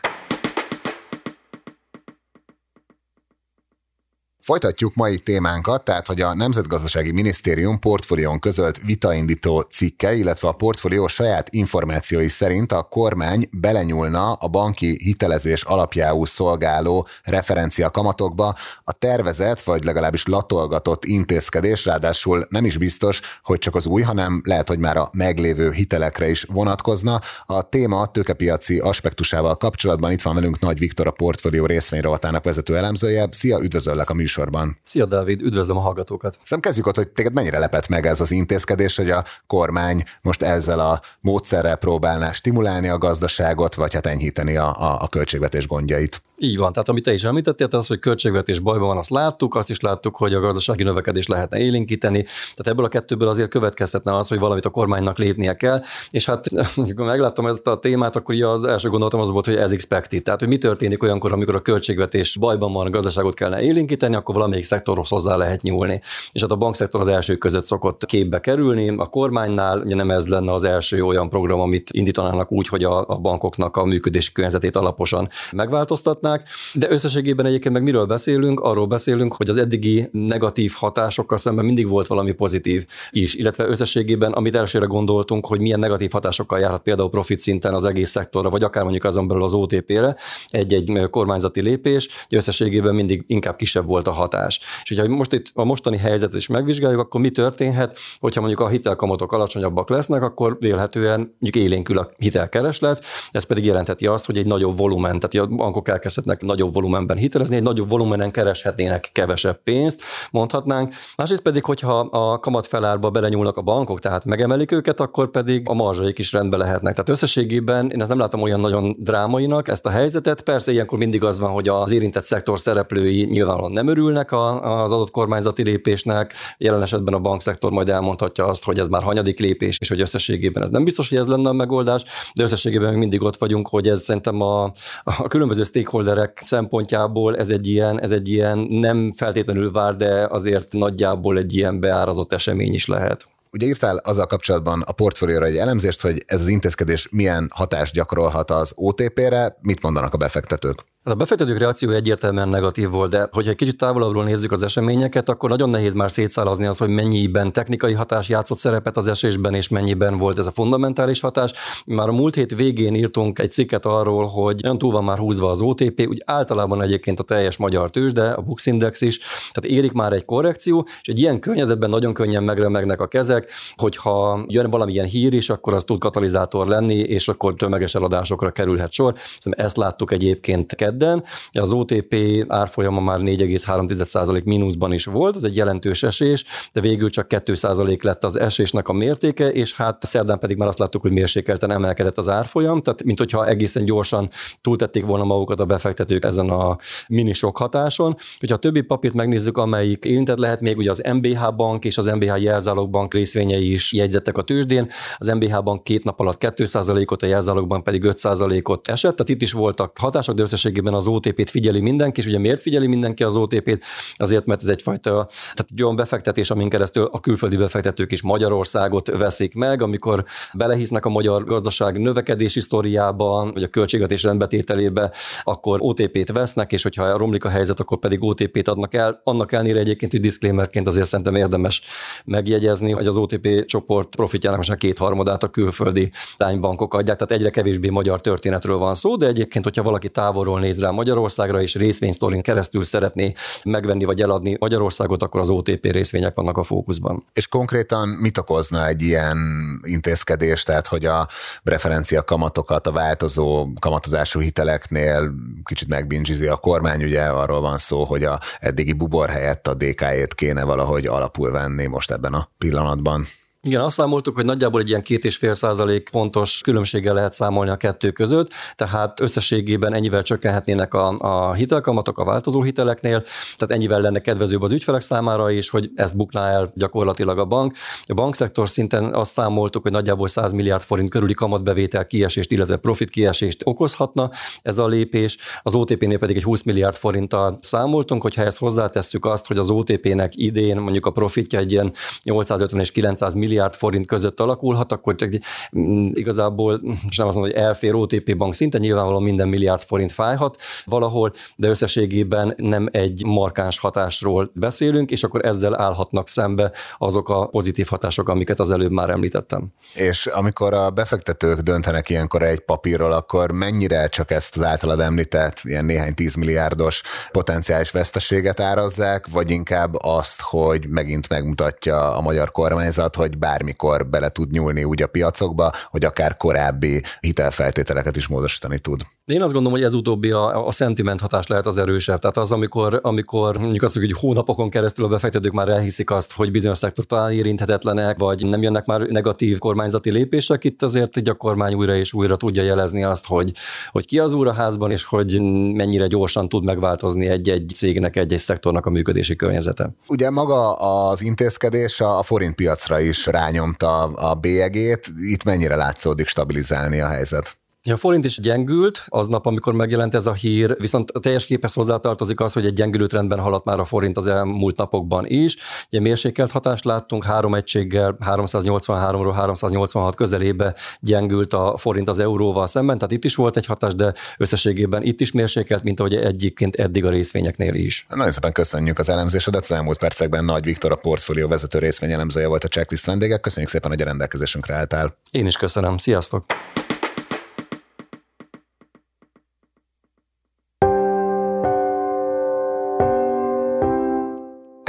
Folytatjuk 4.46 4.96
mai 4.96 5.20
témánkat, 5.20 5.84
tehát 5.84 6.08
hogy 6.08 6.22
a 6.22 6.34
Nemzetgazdasági 6.34 7.12
Minisztérium 7.12 7.80
portfólión 7.80 8.40
közölt 8.40 8.82
vitaindító 8.86 9.62
cikke, 9.62 10.14
illetve 10.14 10.48
a 10.48 10.52
portfólió 10.52 11.08
saját 11.08 11.54
információi 11.54 12.28
szerint 12.28 12.72
a 12.72 12.82
kormány 12.82 13.50
belenyúlna 13.52 14.34
a 14.34 14.48
banki 14.48 15.00
hitelezés 15.04 15.64
alapjául 15.64 16.26
szolgáló 16.26 17.08
referencia 17.24 17.90
kamatokba 17.90 18.56
a 18.84 18.92
tervezett, 18.92 19.62
vagy 19.62 19.84
legalábbis 19.84 20.26
latolgatott 20.26 21.06
intézkedés, 21.06 21.86
ráadásul 21.86 22.48
nem 22.50 22.66
is 22.66 22.78
biztos, 22.78 23.22
hogy 23.44 23.60
csak 23.60 23.76
az 23.76 23.86
új, 23.86 24.02
hanem 24.02 24.42
lehet, 24.46 24.68
hogy 24.68 24.80
már 24.80 24.98
a 24.98 25.10
meglévő 25.14 25.72
hitelekre 25.72 26.30
is 26.30 26.44
vonatkozna. 26.44 27.22
A 27.46 27.62
téma 27.70 28.06
tőkepiaci 28.06 28.80
aspektusával 28.80 29.58
kapcsolatban 29.58 30.12
itt 30.12 30.22
van 30.22 30.36
velünk 30.36 30.60
Nagy 30.60 30.80
Viktor, 30.80 31.08
a 31.08 31.12
portfólió 31.12 31.66
részvényrovatának 31.66 32.44
vezető 32.44 32.78
elemzője. 32.78 33.28
Szia, 33.32 33.60
üdvözöllek 33.62 34.10
a 34.10 34.14
műsor 34.14 34.32
műsorban. 34.36 34.78
Szia, 34.84 35.06
Dávid, 35.06 35.42
üdvözlöm 35.42 35.78
a 35.78 35.80
hallgatókat. 35.80 36.34
Szerintem 36.34 36.60
kezdjük 36.60 36.88
ott, 36.88 36.96
hogy 36.96 37.10
téged 37.10 37.34
mennyire 37.34 37.60
lepett 37.60 37.88
meg 37.88 38.06
ez 38.06 38.22
az 38.22 38.32
intézkedés, 38.32 38.96
hogy 38.96 39.10
a 39.10 39.24
kormány 39.48 40.04
most 40.22 40.42
ezzel 40.42 40.80
a 40.80 41.02
módszerrel 41.22 41.76
próbálná 41.76 42.32
stimulálni 42.32 42.88
a 42.88 42.98
gazdaságot, 42.98 43.76
vagy 43.76 43.94
hát 43.94 44.06
enyhíteni 44.06 44.56
a, 44.56 44.76
a, 44.80 45.02
a 45.02 45.08
költségvetés 45.08 45.68
gondjait. 45.68 46.22
Így 46.44 46.58
van, 46.58 46.72
tehát 46.72 46.90
amit 46.90 47.04
te 47.04 47.14
is 47.14 47.24
említettél, 47.24 47.68
az, 47.72 47.88
hogy 47.88 48.00
költségvetés 48.00 48.60
bajban 48.60 48.88
van, 48.88 48.98
azt 48.98 49.10
láttuk, 49.10 49.56
azt 49.56 49.70
is 49.70 49.80
láttuk, 49.80 50.16
hogy 50.16 50.34
a 50.34 50.40
gazdasági 50.40 50.84
növekedés 50.84 51.28
lehetne 51.28 51.60
élénkíteni. 51.60 52.22
Tehát 52.24 52.68
ebből 52.68 52.86
a 52.86 52.88
kettőből 52.88 53.28
azért 53.28 53.50
következhetne 53.50 54.16
az, 54.16 54.28
hogy 54.28 54.40
valamit 54.40 54.66
a 54.66 54.70
kormánynak 54.70 55.18
lépnie 55.18 55.56
kell. 55.56 55.82
És 56.10 56.26
hát, 56.26 56.48
amikor 56.76 57.06
megláttam 57.06 57.48
ezt 57.48 57.68
a 57.68 57.80
témát, 57.80 58.16
akkor 58.16 58.42
az 58.42 58.64
első 58.64 58.90
gondolatom 58.90 59.20
az 59.20 59.30
volt, 59.30 59.46
hogy 59.46 59.56
ez 59.56 59.72
expected. 59.72 60.24
Tehát, 60.24 60.40
hogy 60.40 60.50
mi 60.50 60.58
történik 60.58 61.04
olyankor, 61.04 61.34
amikor 61.34 61.56
a 61.56 61.60
költségvetés 61.60 62.38
bajban 62.38 62.74
van, 62.74 62.86
a 62.86 62.90
gazdaságot 62.90 63.34
kellene 63.34 63.62
élénkíteni, 63.62 64.16
akkor 64.16 64.36
valamelyik 64.36 64.64
szektorhoz 64.64 65.10
hozzá 65.10 65.36
lehet 65.36 65.62
nyúlni. 65.62 66.02
És 66.32 66.42
hát 66.42 66.52
a 66.52 66.56
bankszektor 66.56 67.02
az 67.02 67.08
első 67.08 67.36
között 67.36 67.64
szokott 67.64 68.06
képbe 68.06 68.40
kerülni. 68.40 68.90
A 68.98 69.06
kormánynál 69.06 69.80
ugye 69.80 69.96
nem 69.96 70.12
ez 70.12 70.28
lenne 70.28 70.52
az 70.52 70.64
első 70.64 71.04
olyan 71.04 71.30
program, 71.30 71.60
amit 71.60 71.90
indítanának 71.92 72.52
úgy, 72.52 72.68
hogy 72.68 72.84
a, 72.84 73.06
a 73.08 73.18
bankoknak 73.18 73.78
a 73.78 73.86
működési 73.86 74.32
környezetét 74.32 74.76
alaposan 74.76 75.30
megváltoztatná 75.52 76.32
problémák, 76.34 76.48
de 76.74 76.90
összességében 76.90 77.46
egyébként 77.46 77.74
meg 77.74 77.84
miről 77.84 78.06
beszélünk? 78.06 78.60
Arról 78.60 78.86
beszélünk, 78.88 79.34
hogy 79.34 79.50
az 79.50 79.58
eddigi 79.58 80.10
negatív 80.12 80.74
hatásokkal 80.76 81.38
szemben 81.38 81.66
mindig 81.66 81.88
volt 81.88 82.08
valami 82.08 82.32
pozitív 82.32 82.86
is, 83.10 83.36
illetve 83.36 83.68
összességében, 83.68 84.32
amit 84.32 84.56
elsőre 84.56 84.86
gondoltunk, 84.86 85.46
hogy 85.46 85.60
milyen 85.60 85.80
negatív 85.80 86.12
hatásokkal 86.12 86.60
járhat 86.60 86.82
például 86.82 87.10
profit 87.10 87.40
szinten 87.40 87.74
az 87.74 87.86
egész 87.86 88.10
szektorra, 88.10 88.50
vagy 88.50 88.64
akár 88.64 88.84
mondjuk 88.84 89.04
azon 89.04 89.28
belül 89.28 89.44
az 89.44 89.54
OTP-re 89.54 90.16
egy-egy 90.48 91.08
kormányzati 91.10 91.62
lépés, 91.62 92.08
összességében 92.30 92.96
mindig 92.96 93.24
inkább 93.28 93.56
kisebb 93.56 93.86
volt 93.86 94.08
a 94.08 94.12
hatás. 94.12 94.60
És 94.84 94.90
hogyha 94.90 95.08
most 95.08 95.34
itt 95.34 95.52
a 95.54 95.64
mostani 95.64 95.98
helyzetet 95.98 96.36
is 96.36 96.48
megvizsgáljuk, 96.48 97.02
akkor 97.02 97.22
mi 97.22 97.30
történhet, 97.30 97.98
hogyha 98.20 98.40
mondjuk 98.40 98.62
a 98.62 98.68
hitelkamatok 98.68 99.32
alacsonyabbak 99.32 99.90
lesznek, 99.90 100.22
akkor 100.22 100.58
vélhetően 100.60 101.20
mondjuk 101.20 101.66
élénkül 101.66 101.98
a 101.98 102.10
hitelkereslet, 102.18 103.06
ez 103.32 103.44
pedig 103.44 103.66
jelentheti 103.66 104.06
azt, 104.06 104.26
hogy 104.26 104.38
egy 104.38 104.46
nagyobb 104.46 104.78
volumen, 104.78 105.20
tehát 105.20 105.48
a 105.48 105.56
bankok 105.56 105.88
elkezd 105.88 106.13
elkezdhetnek 106.18 106.42
nagyobb 106.42 106.74
volumenben 106.74 107.18
hitelezni, 107.18 107.56
egy 107.56 107.64
nagyobb 107.64 107.90
volumenen 107.90 108.32
kereshetnének 108.32 109.10
kevesebb 109.12 109.64
pénzt, 109.64 110.02
mondhatnánk. 110.32 110.94
Másrészt 111.18 111.42
pedig, 111.42 111.66
hogyha 111.66 112.00
a 112.00 112.40
kamatfelárba 112.40 113.10
belenyúlnak 113.10 113.58
a 113.58 113.62
bankok, 113.62 114.00
tehát 114.00 114.26
megemelik 114.26 114.72
őket, 114.72 115.00
akkor 115.00 115.32
pedig 115.32 115.70
a 115.70 115.74
marzsaik 115.74 116.20
is 116.20 116.32
rendbe 116.32 116.58
lehetnek. 116.58 116.94
Tehát 116.94 117.10
összességében 117.10 117.90
én 117.90 118.00
ezt 118.00 118.10
nem 118.10 118.18
látom 118.18 118.42
olyan 118.42 118.60
nagyon 118.60 118.96
drámainak 119.00 119.68
ezt 119.68 119.86
a 119.86 119.90
helyzetet. 119.90 120.42
Persze 120.42 120.72
ilyenkor 120.72 120.98
mindig 120.98 121.24
az 121.24 121.40
van, 121.40 121.52
hogy 121.52 121.68
az 121.68 121.92
érintett 121.92 122.24
szektor 122.24 122.60
szereplői 122.60 123.26
nyilvánvalóan 123.26 123.72
nem 123.72 123.88
örülnek 123.88 124.32
az 124.32 124.92
adott 124.92 125.12
kormányzati 125.12 125.64
lépésnek. 125.64 126.34
Jelen 126.58 126.82
esetben 126.82 127.14
a 127.14 127.20
bankszektor 127.20 127.72
majd 127.72 127.90
elmondhatja 127.90 128.46
azt, 128.46 128.64
hogy 128.64 128.80
ez 128.80 128.88
már 128.88 129.04
hanyadik 129.04 129.40
lépés, 129.40 129.78
és 129.80 129.90
hogy 129.90 130.02
összességében 130.02 130.64
ez 130.64 130.70
nem 130.70 130.84
biztos, 130.84 131.10
hogy 131.10 131.18
ez 131.18 131.28
lenne 131.28 131.50
a 131.50 131.54
megoldás, 131.54 132.04
de 132.34 132.44
összességében 132.44 132.90
még 132.90 133.00
mindig 133.00 133.22
ott 133.22 133.38
vagyunk, 133.38 133.68
hogy 133.68 133.88
ez 133.88 134.02
szerintem 134.04 134.42
a, 134.42 134.72
a 135.04 135.28
különböző 135.28 135.64
stakeholder 135.64 136.03
stakeholderek 136.04 136.40
szempontjából 136.42 137.38
ez 137.38 137.50
egy 137.50 137.68
ilyen, 137.68 138.02
ez 138.02 138.12
egy 138.12 138.30
ilyen 138.30 138.58
nem 138.58 139.12
feltétlenül 139.12 139.72
vár, 139.72 139.96
de 139.96 140.28
azért 140.28 140.72
nagyjából 140.72 141.38
egy 141.38 141.56
ilyen 141.56 141.80
beárazott 141.80 142.34
esemény 142.34 142.74
is 142.74 142.88
lehet. 142.88 143.26
Ugye 143.52 143.66
írtál 143.68 143.98
azzal 143.98 144.26
kapcsolatban 144.26 144.82
a 144.82 144.92
portfólióra 144.92 145.46
egy 145.46 145.58
elemzést, 145.58 146.02
hogy 146.02 146.24
ez 146.26 146.42
az 146.42 146.48
intézkedés 146.48 147.08
milyen 147.12 147.50
hatást 147.54 147.94
gyakorolhat 147.94 148.52
az 148.52 148.74
OTP-re, 148.76 149.58
mit 149.62 149.82
mondanak 149.82 150.14
a 150.14 150.18
befektetők? 150.18 150.84
Hát 151.04 151.14
a 151.14 151.18
befektetők 151.18 151.58
reakció 151.58 151.90
egyértelműen 151.90 152.50
negatív 152.50 152.90
volt, 152.90 153.10
de 153.10 153.28
hogyha 153.32 153.52
egy 153.52 153.58
kicsit 153.58 153.78
távolabbról 153.78 154.24
nézzük 154.24 154.52
az 154.52 154.64
eseményeket, 154.64 155.30
akkor 155.30 155.50
nagyon 155.50 155.70
nehéz 155.70 155.94
már 155.94 156.12
szétszálazni 156.12 156.66
az, 156.66 156.78
hogy 156.78 156.90
mennyiben 156.90 157.54
technikai 157.54 157.94
hatás 157.94 158.30
játszott 158.30 158.58
szerepet 158.58 158.98
az 158.98 159.08
esésben, 159.08 159.54
és 159.54 159.68
mennyiben 159.68 160.18
volt 160.18 160.38
ez 160.38 160.48
a 160.48 160.52
fundamentális 160.52 161.20
hatás. 161.20 161.52
Már 161.86 162.08
a 162.08 162.12
múlt 162.12 162.36
hét 162.36 162.56
végén 162.56 162.96
írtunk 162.96 163.40
egy 163.40 163.52
cikket 163.52 163.86
arról, 163.86 164.26
hogy 164.26 164.62
olyan 164.64 164.78
túl 164.78 164.92
van 164.92 165.04
már 165.04 165.18
húzva 165.18 165.50
az 165.50 165.62
OTP, 165.62 166.06
úgy 166.08 166.22
általában 166.26 166.82
egyébként 166.82 167.20
a 167.20 167.24
teljes 167.24 167.58
magyar 167.58 167.90
tőzsde, 167.90 168.32
a 168.32 168.42
Bux 168.42 168.66
Index 168.66 169.02
is, 169.02 169.20
tehát 169.54 169.78
érik 169.78 169.92
már 169.92 170.14
egy 170.14 170.26
korrekció, 170.26 170.88
és 171.02 171.08
egy 171.08 171.20
ilyen 171.20 171.40
környezetben 171.40 171.90
nagyon 171.90 172.14
könnyen 172.14 172.44
megremegnek 172.44 173.02
a 173.02 173.08
kezek, 173.08 173.52
hogyha 173.76 174.46
jön 174.48 174.70
valamilyen 174.70 175.06
hír 175.06 175.34
is, 175.34 175.50
akkor 175.50 175.74
az 175.74 175.84
tud 175.84 176.00
katalizátor 176.00 176.68
lenni, 176.68 176.96
és 176.96 177.28
akkor 177.28 177.56
tömeges 177.56 177.96
eladásokra 177.96 178.52
kerülhet 178.52 178.92
sor. 178.92 179.14
Szerintem 179.40 179.66
ezt 179.66 179.78
láttuk 179.78 180.12
egyébként 180.12 180.76
kedden. 180.94 181.24
Az 181.52 181.72
OTP 181.72 182.16
árfolyama 182.48 183.02
már 183.02 183.20
4,3% 183.20 184.44
mínuszban 184.44 184.94
is 184.94 185.06
volt, 185.06 185.36
ez 185.36 185.44
egy 185.44 185.56
jelentős 185.56 186.04
esés, 186.04 186.44
de 186.74 186.82
végül 186.82 187.10
csak 187.10 187.28
2% 187.30 188.04
lett 188.04 188.24
az 188.24 188.40
esésnek 188.40 188.88
a 188.88 188.94
mértéke, 188.94 189.52
és 189.52 189.74
hát 189.74 190.06
szerdán 190.06 190.40
pedig 190.40 190.58
már 190.58 190.68
azt 190.68 190.80
láttuk, 190.80 191.02
hogy 191.02 191.12
mérsékelten 191.12 191.72
emelkedett 191.72 192.18
az 192.18 192.30
árfolyam, 192.30 192.82
tehát 192.82 193.04
mint 193.04 193.18
hogyha 193.18 193.48
egészen 193.48 193.86
gyorsan 193.86 194.30
túltették 194.62 195.06
volna 195.06 195.24
magukat 195.24 195.60
a 195.60 195.66
befektetők 195.66 196.26
ezen 196.26 196.50
a 196.50 196.78
mini 197.08 197.34
sok 197.34 197.58
hatáson. 197.58 198.16
Hogyha 198.40 198.56
a 198.56 198.60
többi 198.60 198.82
papírt 198.82 199.14
megnézzük, 199.14 199.58
amelyik 199.58 200.06
érintett 200.06 200.38
lehet, 200.38 200.62
még 200.62 200.78
ugye 200.78 200.90
az 200.90 201.02
MBH 201.14 201.56
bank 201.56 201.86
és 201.86 201.98
az 201.98 202.06
MBH 202.06 202.42
jelzálog 202.42 202.90
bank 202.90 203.14
részvényei 203.14 203.72
is 203.74 203.94
jegyzettek 203.94 204.38
a 204.38 204.42
tőzsdén. 204.42 204.90
Az 205.18 205.28
MBH 205.28 205.64
bank 205.64 205.84
két 205.84 206.04
nap 206.04 206.20
alatt 206.20 206.38
2%-ot, 206.40 207.24
a 207.24 207.26
jelzálogban 207.26 207.84
pedig 207.84 208.04
5%-ot 208.06 208.88
esett, 208.88 209.12
tehát 209.12 209.30
itt 209.30 209.42
is 209.42 209.52
voltak 209.52 209.98
hatások, 209.98 210.36
de 210.36 210.42
összességében 210.42 210.83
esetben 210.84 210.94
az 210.94 211.08
OTP-t 211.08 211.50
figyeli 211.50 211.80
mindenki, 211.80 212.20
és 212.20 212.26
ugye 212.26 212.40
miért 212.40 212.62
figyeli 212.62 212.88
mindenki 212.88 213.24
az 213.24 213.36
OTP-t? 213.36 213.84
Azért, 214.16 214.46
mert 214.46 214.62
ez 214.64 214.70
egyfajta 214.70 215.10
tehát 215.40 215.68
egy 215.72 215.84
olyan 215.84 215.96
befektetés, 215.96 216.50
amin 216.50 216.70
keresztül 216.70 217.10
a 217.12 217.20
külföldi 217.20 217.58
befektetők 217.58 218.12
is 218.12 218.22
Magyarországot 218.22 219.08
veszik 219.08 219.54
meg, 219.54 219.82
amikor 219.82 220.24
belehisznek 220.54 221.06
a 221.06 221.10
magyar 221.10 221.44
gazdaság 221.44 222.00
növekedési 222.00 222.60
sztoriába, 222.60 223.52
vagy 223.54 223.64
a 223.64 223.68
költségvetés 223.68 224.24
rendbetételébe, 224.24 225.12
akkor 225.44 225.80
OTP-t 225.82 226.32
vesznek, 226.32 226.72
és 226.72 226.84
hogyha 226.84 227.18
romlik 227.18 227.46
a 227.46 227.50
helyzet, 227.50 227.80
akkor 227.80 228.00
pedig 228.00 228.24
OTP-t 228.24 228.68
adnak 228.68 228.94
el. 228.94 229.22
Annak 229.24 229.52
ellenére 229.52 229.80
egyébként, 229.80 230.12
hogy 230.12 230.22
disclaimerként 230.22 230.88
azért 230.88 231.08
szerintem 231.08 231.36
érdemes 231.36 231.82
megjegyezni, 232.26 232.92
hogy 232.92 233.08
az 233.08 233.18
OTP 233.18 233.66
csoport 233.66 234.16
profitjának 234.16 234.58
most 234.58 234.70
a 234.70 234.76
kétharmadát 234.76 235.44
a 235.44 235.48
külföldi 235.48 236.12
lánybankok 236.38 236.94
adják, 236.94 237.18
tehát 237.18 237.34
egyre 237.34 237.50
kevésbé 237.50 237.90
magyar 237.90 238.22
történetről 238.22 238.78
van 238.78 238.96
szó, 238.96 239.16
de 239.16 239.28
egyébként, 239.28 239.64
hogyha 239.64 239.84
valaki 239.84 240.10
távolról 240.10 240.60
néz 240.60 240.73
rá 240.80 240.90
Magyarországra, 240.90 241.62
és 241.62 241.76
részvénysztorin 241.76 242.42
keresztül 242.42 242.84
szeretné 242.84 243.34
megvenni 243.64 244.04
vagy 244.04 244.22
eladni 244.22 244.58
Magyarországot, 244.60 245.24
akkor 245.24 245.40
az 245.40 245.50
OTP 245.50 245.92
részvények 245.92 246.36
vannak 246.36 246.58
a 246.58 246.64
fókuszban. 246.64 247.26
És 247.34 247.48
konkrétan 247.48 248.08
mit 248.08 248.38
okozna 248.38 248.88
egy 248.88 249.02
ilyen 249.02 249.38
intézkedés, 249.84 250.64
tehát 250.64 250.88
hogy 250.88 251.06
a 251.06 251.28
preferencia 251.64 252.24
kamatokat 252.24 252.88
a 252.88 252.92
változó 252.92 253.68
kamatozású 253.80 254.40
hiteleknél 254.40 255.34
kicsit 255.64 255.88
megbingizi 255.88 256.48
a 256.48 256.56
kormány, 256.56 257.04
ugye 257.04 257.22
arról 257.22 257.62
van 257.62 257.78
szó, 257.78 258.04
hogy 258.04 258.24
a 258.24 258.40
eddigi 258.60 258.94
bubor 258.94 259.30
helyett 259.30 259.68
a 259.68 259.74
DK-ét 259.74 260.34
kéne 260.34 260.64
valahogy 260.64 261.06
alapul 261.06 261.52
venni 261.52 261.86
most 261.86 262.12
ebben 262.12 262.34
a 262.34 262.50
pillanatban. 262.58 263.26
Igen, 263.68 263.82
azt 263.82 263.96
számoltuk, 263.96 264.36
hogy 264.36 264.46
nagyjából 264.46 264.82
egy 264.82 264.90
ilyen 264.90 265.02
két 265.02 265.26
és 265.26 265.38
fél 265.38 265.54
százalék 265.54 266.10
pontos 266.10 266.62
különbséggel 266.64 267.14
lehet 267.14 267.34
számolni 267.34 267.72
a 267.72 267.76
kettő 267.76 268.12
között, 268.12 268.52
tehát 268.76 269.20
összességében 269.20 269.94
ennyivel 269.94 270.22
csökkenhetnének 270.22 270.94
a, 270.94 271.18
a 271.18 271.54
hitelkamatok 271.54 272.18
a 272.18 272.24
változó 272.24 272.64
hiteleknél, 272.64 273.22
tehát 273.58 273.76
ennyivel 273.76 274.02
lenne 274.02 274.20
kedvezőbb 274.20 274.62
az 274.62 274.72
ügyfelek 274.72 275.02
számára 275.02 275.52
is, 275.52 275.70
hogy 275.70 275.92
ezt 275.96 276.16
bukná 276.16 276.50
el 276.50 276.72
gyakorlatilag 276.76 277.38
a 277.38 277.46
bank. 277.46 277.76
A 278.06 278.14
bankszektor 278.14 278.70
szinten 278.70 279.14
azt 279.14 279.32
számoltuk, 279.32 279.82
hogy 279.82 279.92
nagyjából 279.92 280.28
100 280.28 280.52
milliárd 280.52 280.82
forint 280.82 281.10
körüli 281.10 281.34
kamatbevétel 281.34 282.08
kiesést, 282.08 282.52
illetve 282.52 282.76
profit 282.76 283.10
kiesést 283.10 283.62
okozhatna 283.64 284.30
ez 284.62 284.78
a 284.78 284.88
lépés. 284.88 285.38
Az 285.62 285.76
OTP-nél 285.76 286.18
pedig 286.18 286.36
egy 286.36 286.44
20 286.44 286.64
milliárd 286.64 286.96
forinttal 286.96 287.58
számoltunk, 287.62 288.22
hogyha 288.22 288.44
ezt 288.44 288.58
hozzátesszük 288.58 289.26
azt, 289.26 289.48
hogy 289.48 289.58
az 289.58 289.70
OTP-nek 289.70 290.32
idén 290.36 290.78
mondjuk 290.78 291.06
a 291.06 291.12
profitja 291.12 291.60
egy 291.60 291.72
ilyen 291.72 291.94
850 292.24 292.80
és 292.80 292.92
900 292.92 293.34
milliárd 293.34 293.52
forint 293.76 294.08
között 294.08 294.40
alakulhat, 294.40 294.92
akkor 294.92 295.16
csak 295.16 295.30
mm, 295.78 296.08
igazából, 296.14 296.82
és 297.10 297.18
nem 297.18 297.28
azt 297.28 297.38
mondom, 297.38 297.54
hogy 297.54 297.64
elfér 297.64 297.96
OTP 297.96 298.38
bank 298.38 298.54
szinten, 298.54 298.82
nyilvánvalóan 298.82 299.24
minden 299.24 299.48
milliárd 299.48 299.82
forint 299.82 300.12
fájhat 300.12 300.62
valahol, 300.86 301.34
de 301.56 301.68
összességében 301.68 302.54
nem 302.58 302.88
egy 302.92 303.26
markáns 303.26 303.80
hatásról 303.80 304.52
beszélünk, 304.54 305.12
és 305.12 305.24
akkor 305.24 305.46
ezzel 305.46 305.82
állhatnak 305.82 306.28
szembe 306.28 306.72
azok 306.98 307.30
a 307.30 307.48
pozitív 307.48 307.88
hatások, 307.88 308.30
amiket 308.30 308.60
az 308.60 308.72
előbb 308.72 308.92
már 308.92 309.10
említettem. 309.10 309.74
És 309.94 310.26
amikor 310.26 310.74
a 310.74 310.90
befektetők 310.90 311.60
döntenek 311.60 312.10
ilyenkor 312.10 312.42
egy 312.42 312.60
papírról, 312.60 313.12
akkor 313.12 313.52
mennyire 313.52 314.08
csak 314.08 314.32
ezt 314.32 314.56
az 314.56 314.64
általad 314.64 315.00
említett 315.00 315.62
ilyen 315.64 315.86
néhány 315.86 316.14
tíz 316.14 316.36
milliárdos 316.36 317.02
potenciális 317.32 317.92
veszteséget 317.92 318.60
árazzák, 318.60 319.28
vagy 319.28 319.52
inkább 319.52 319.96
azt, 319.96 320.42
hogy 320.42 320.88
megint 320.88 321.30
megmutatja 321.30 322.16
a 322.16 322.22
magyar 322.22 322.52
kormányzat, 322.52 323.16
hogy 323.16 323.38
bármikor 323.44 324.08
bele 324.08 324.30
tud 324.30 324.52
nyúlni 324.52 324.84
úgy 324.84 325.02
a 325.02 325.08
piacokba, 325.08 325.72
hogy 325.90 326.06
akár 326.06 326.38
korábbi 326.38 327.04
hitelfeltételeket 327.20 328.16
is 328.16 328.28
módosítani 328.28 328.80
tud. 328.80 329.02
Én 329.26 329.42
azt 329.42 329.54
gondolom, 329.54 329.78
hogy 329.78 329.88
ez 329.88 329.94
utóbbi 329.94 330.32
a, 330.32 330.68
a 330.68 330.72
szentiment 330.72 331.20
hatás 331.20 331.48
lehet 331.48 331.66
az 331.66 331.78
erősebb. 331.78 332.20
Tehát 332.20 332.38
az, 332.38 332.52
amikor, 332.52 333.00
amikor 333.04 333.58
mondjuk 333.58 333.84
azt 333.84 333.96
mondjuk, 333.96 334.18
hogy 334.18 334.30
hónapokon 334.30 334.70
keresztül 334.70 335.06
a 335.06 335.08
befektetők 335.08 335.52
már 335.52 335.70
elhiszik 335.70 336.10
azt, 336.10 336.34
hogy 336.34 336.52
bizonyos 336.52 336.78
szektor 336.78 337.06
talán 337.06 337.32
érinthetetlenek, 337.32 338.18
vagy 338.18 338.46
nem 338.46 338.62
jönnek 338.62 338.86
már 338.86 339.02
negatív 339.02 339.58
kormányzati 339.58 340.12
lépések, 340.12 340.64
itt 340.64 340.82
azért 340.82 341.18
így 341.18 341.30
a 341.30 341.34
kormány 341.34 341.74
újra 341.74 341.96
és 341.96 342.14
újra 342.14 342.36
tudja 342.36 342.64
jelezni 342.64 343.04
azt, 343.04 343.26
hogy, 343.26 343.52
hogy 343.92 344.06
ki 344.06 344.20
az 344.20 344.34
úr 344.34 344.48
a 344.48 344.54
házban, 344.54 344.92
és 344.92 345.04
hogy 345.04 345.42
mennyire 345.74 346.08
gyorsan 346.08 346.50
tud 346.50 346.64
megváltozni 346.64 347.28
egy-egy 347.28 347.72
cégnek, 347.76 348.16
egy-egy 348.16 348.40
szektornak 348.40 348.86
a 348.86 348.90
működési 348.90 349.36
környezete. 349.36 349.94
Ugye 350.08 350.30
maga 350.30 350.74
az 350.74 351.22
intézkedés 351.22 352.02
a 352.02 352.24
forintpiacra 352.24 353.00
is 353.00 353.26
rányomta 353.26 354.04
a 354.04 354.34
bélyegét, 354.34 355.08
itt 355.32 355.44
mennyire 355.44 355.76
látszódik 355.76 356.28
stabilizálni 356.28 357.00
a 357.00 357.08
helyzet? 357.08 357.62
A 357.92 357.96
forint 357.96 358.26
is 358.26 358.38
gyengült 358.38 359.06
aznap, 359.08 359.46
amikor 359.46 359.74
megjelent 359.74 360.14
ez 360.14 360.26
a 360.26 360.34
hír, 360.34 360.76
viszont 360.80 361.12
a 361.12 361.20
teljes 361.20 361.46
képhez 361.46 361.74
hozzátartozik 361.74 362.40
az, 362.40 362.54
hogy 362.54 362.66
egy 362.66 362.74
gyengülő 362.74 363.08
trendben 363.08 363.40
haladt 363.40 363.66
már 363.66 363.80
a 363.80 363.86
forint 363.86 364.18
az 364.18 364.28
elmúlt 364.28 364.78
napokban 364.78 365.26
is. 365.28 365.56
Ugye 365.92 366.00
mérsékelt 366.00 366.52
hatást 366.52 366.86
láttunk, 366.86 367.24
három 367.24 367.56
egységgel 367.56 368.18
383-ról 368.26 369.32
386 369.36 370.16
közelébe 370.16 370.76
gyengült 371.00 371.54
a 371.54 371.78
forint 371.78 372.10
az 372.10 372.20
euróval 372.20 372.68
szemben, 372.68 372.98
tehát 372.98 373.14
itt 373.14 373.24
is 373.24 373.36
volt 373.36 373.58
egy 373.58 373.66
hatás, 373.66 373.96
de 373.96 374.14
összességében 374.38 375.04
itt 375.04 375.22
is 375.22 375.32
mérsékelt, 375.32 375.84
mint 375.84 376.00
ahogy 376.00 376.16
egyébként 376.16 376.76
eddig 376.76 377.06
a 377.06 377.10
részvényeknél 377.10 377.74
is. 377.74 378.06
Nagyon 378.10 378.32
szépen 378.32 378.52
köszönjük 378.52 379.00
az 379.00 379.10
elemzésedet, 379.10 379.62
az 379.62 379.72
elmúlt 379.72 379.98
percekben 379.98 380.46
Nagy 380.46 380.64
Viktor 380.64 380.92
a 380.92 380.96
portfólió 380.96 381.48
vezető 381.48 381.80
részvényelemzője 381.80 382.48
volt 382.48 382.64
a 382.64 382.68
checklist 382.68 383.06
vendége. 383.06 383.38
Köszönjük 383.38 383.72
szépen, 383.72 383.90
hogy 383.90 384.02
a 384.02 384.06
rendelkezésünkre 384.06 384.76
álltál. 384.76 385.18
Én 385.32 385.46
is 385.46 385.58
köszönöm. 385.58 385.98
Sziasztok! 385.98 386.46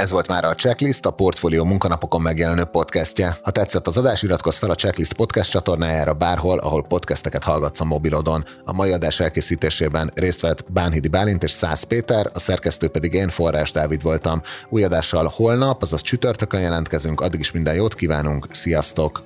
Ez 0.05 0.11
volt 0.11 0.27
már 0.27 0.45
a 0.45 0.55
Checklist, 0.55 1.05
a 1.05 1.11
Portfólió 1.11 1.63
munkanapokon 1.63 2.21
megjelenő 2.21 2.63
podcastje. 2.63 3.37
Ha 3.41 3.51
tetszett 3.51 3.87
az 3.87 3.97
adás, 3.97 4.23
iratkozz 4.23 4.57
fel 4.57 4.69
a 4.69 4.75
Checklist 4.75 5.13
podcast 5.13 5.49
csatornájára 5.49 6.13
bárhol, 6.13 6.59
ahol 6.59 6.83
podcasteket 6.83 7.43
hallgatsz 7.43 7.79
a 7.79 7.85
mobilodon. 7.85 8.45
A 8.63 8.73
mai 8.73 8.91
adás 8.91 9.19
elkészítésében 9.19 10.11
részt 10.15 10.41
vett 10.41 10.71
Bánhidi 10.71 11.07
Bálint 11.07 11.43
és 11.43 11.51
Szász 11.51 11.83
Péter, 11.83 12.29
a 12.33 12.39
szerkesztő 12.39 12.87
pedig 12.87 13.13
én 13.13 13.29
Forrás 13.29 13.71
Dávid 13.71 14.01
voltam. 14.01 14.41
Új 14.69 14.83
adással 14.83 15.31
holnap, 15.35 15.81
azaz 15.81 16.01
csütörtökön 16.01 16.61
jelentkezünk, 16.61 17.21
addig 17.21 17.39
is 17.39 17.51
minden 17.51 17.75
jót 17.75 17.95
kívánunk, 17.95 18.47
sziasztok! 18.49 19.23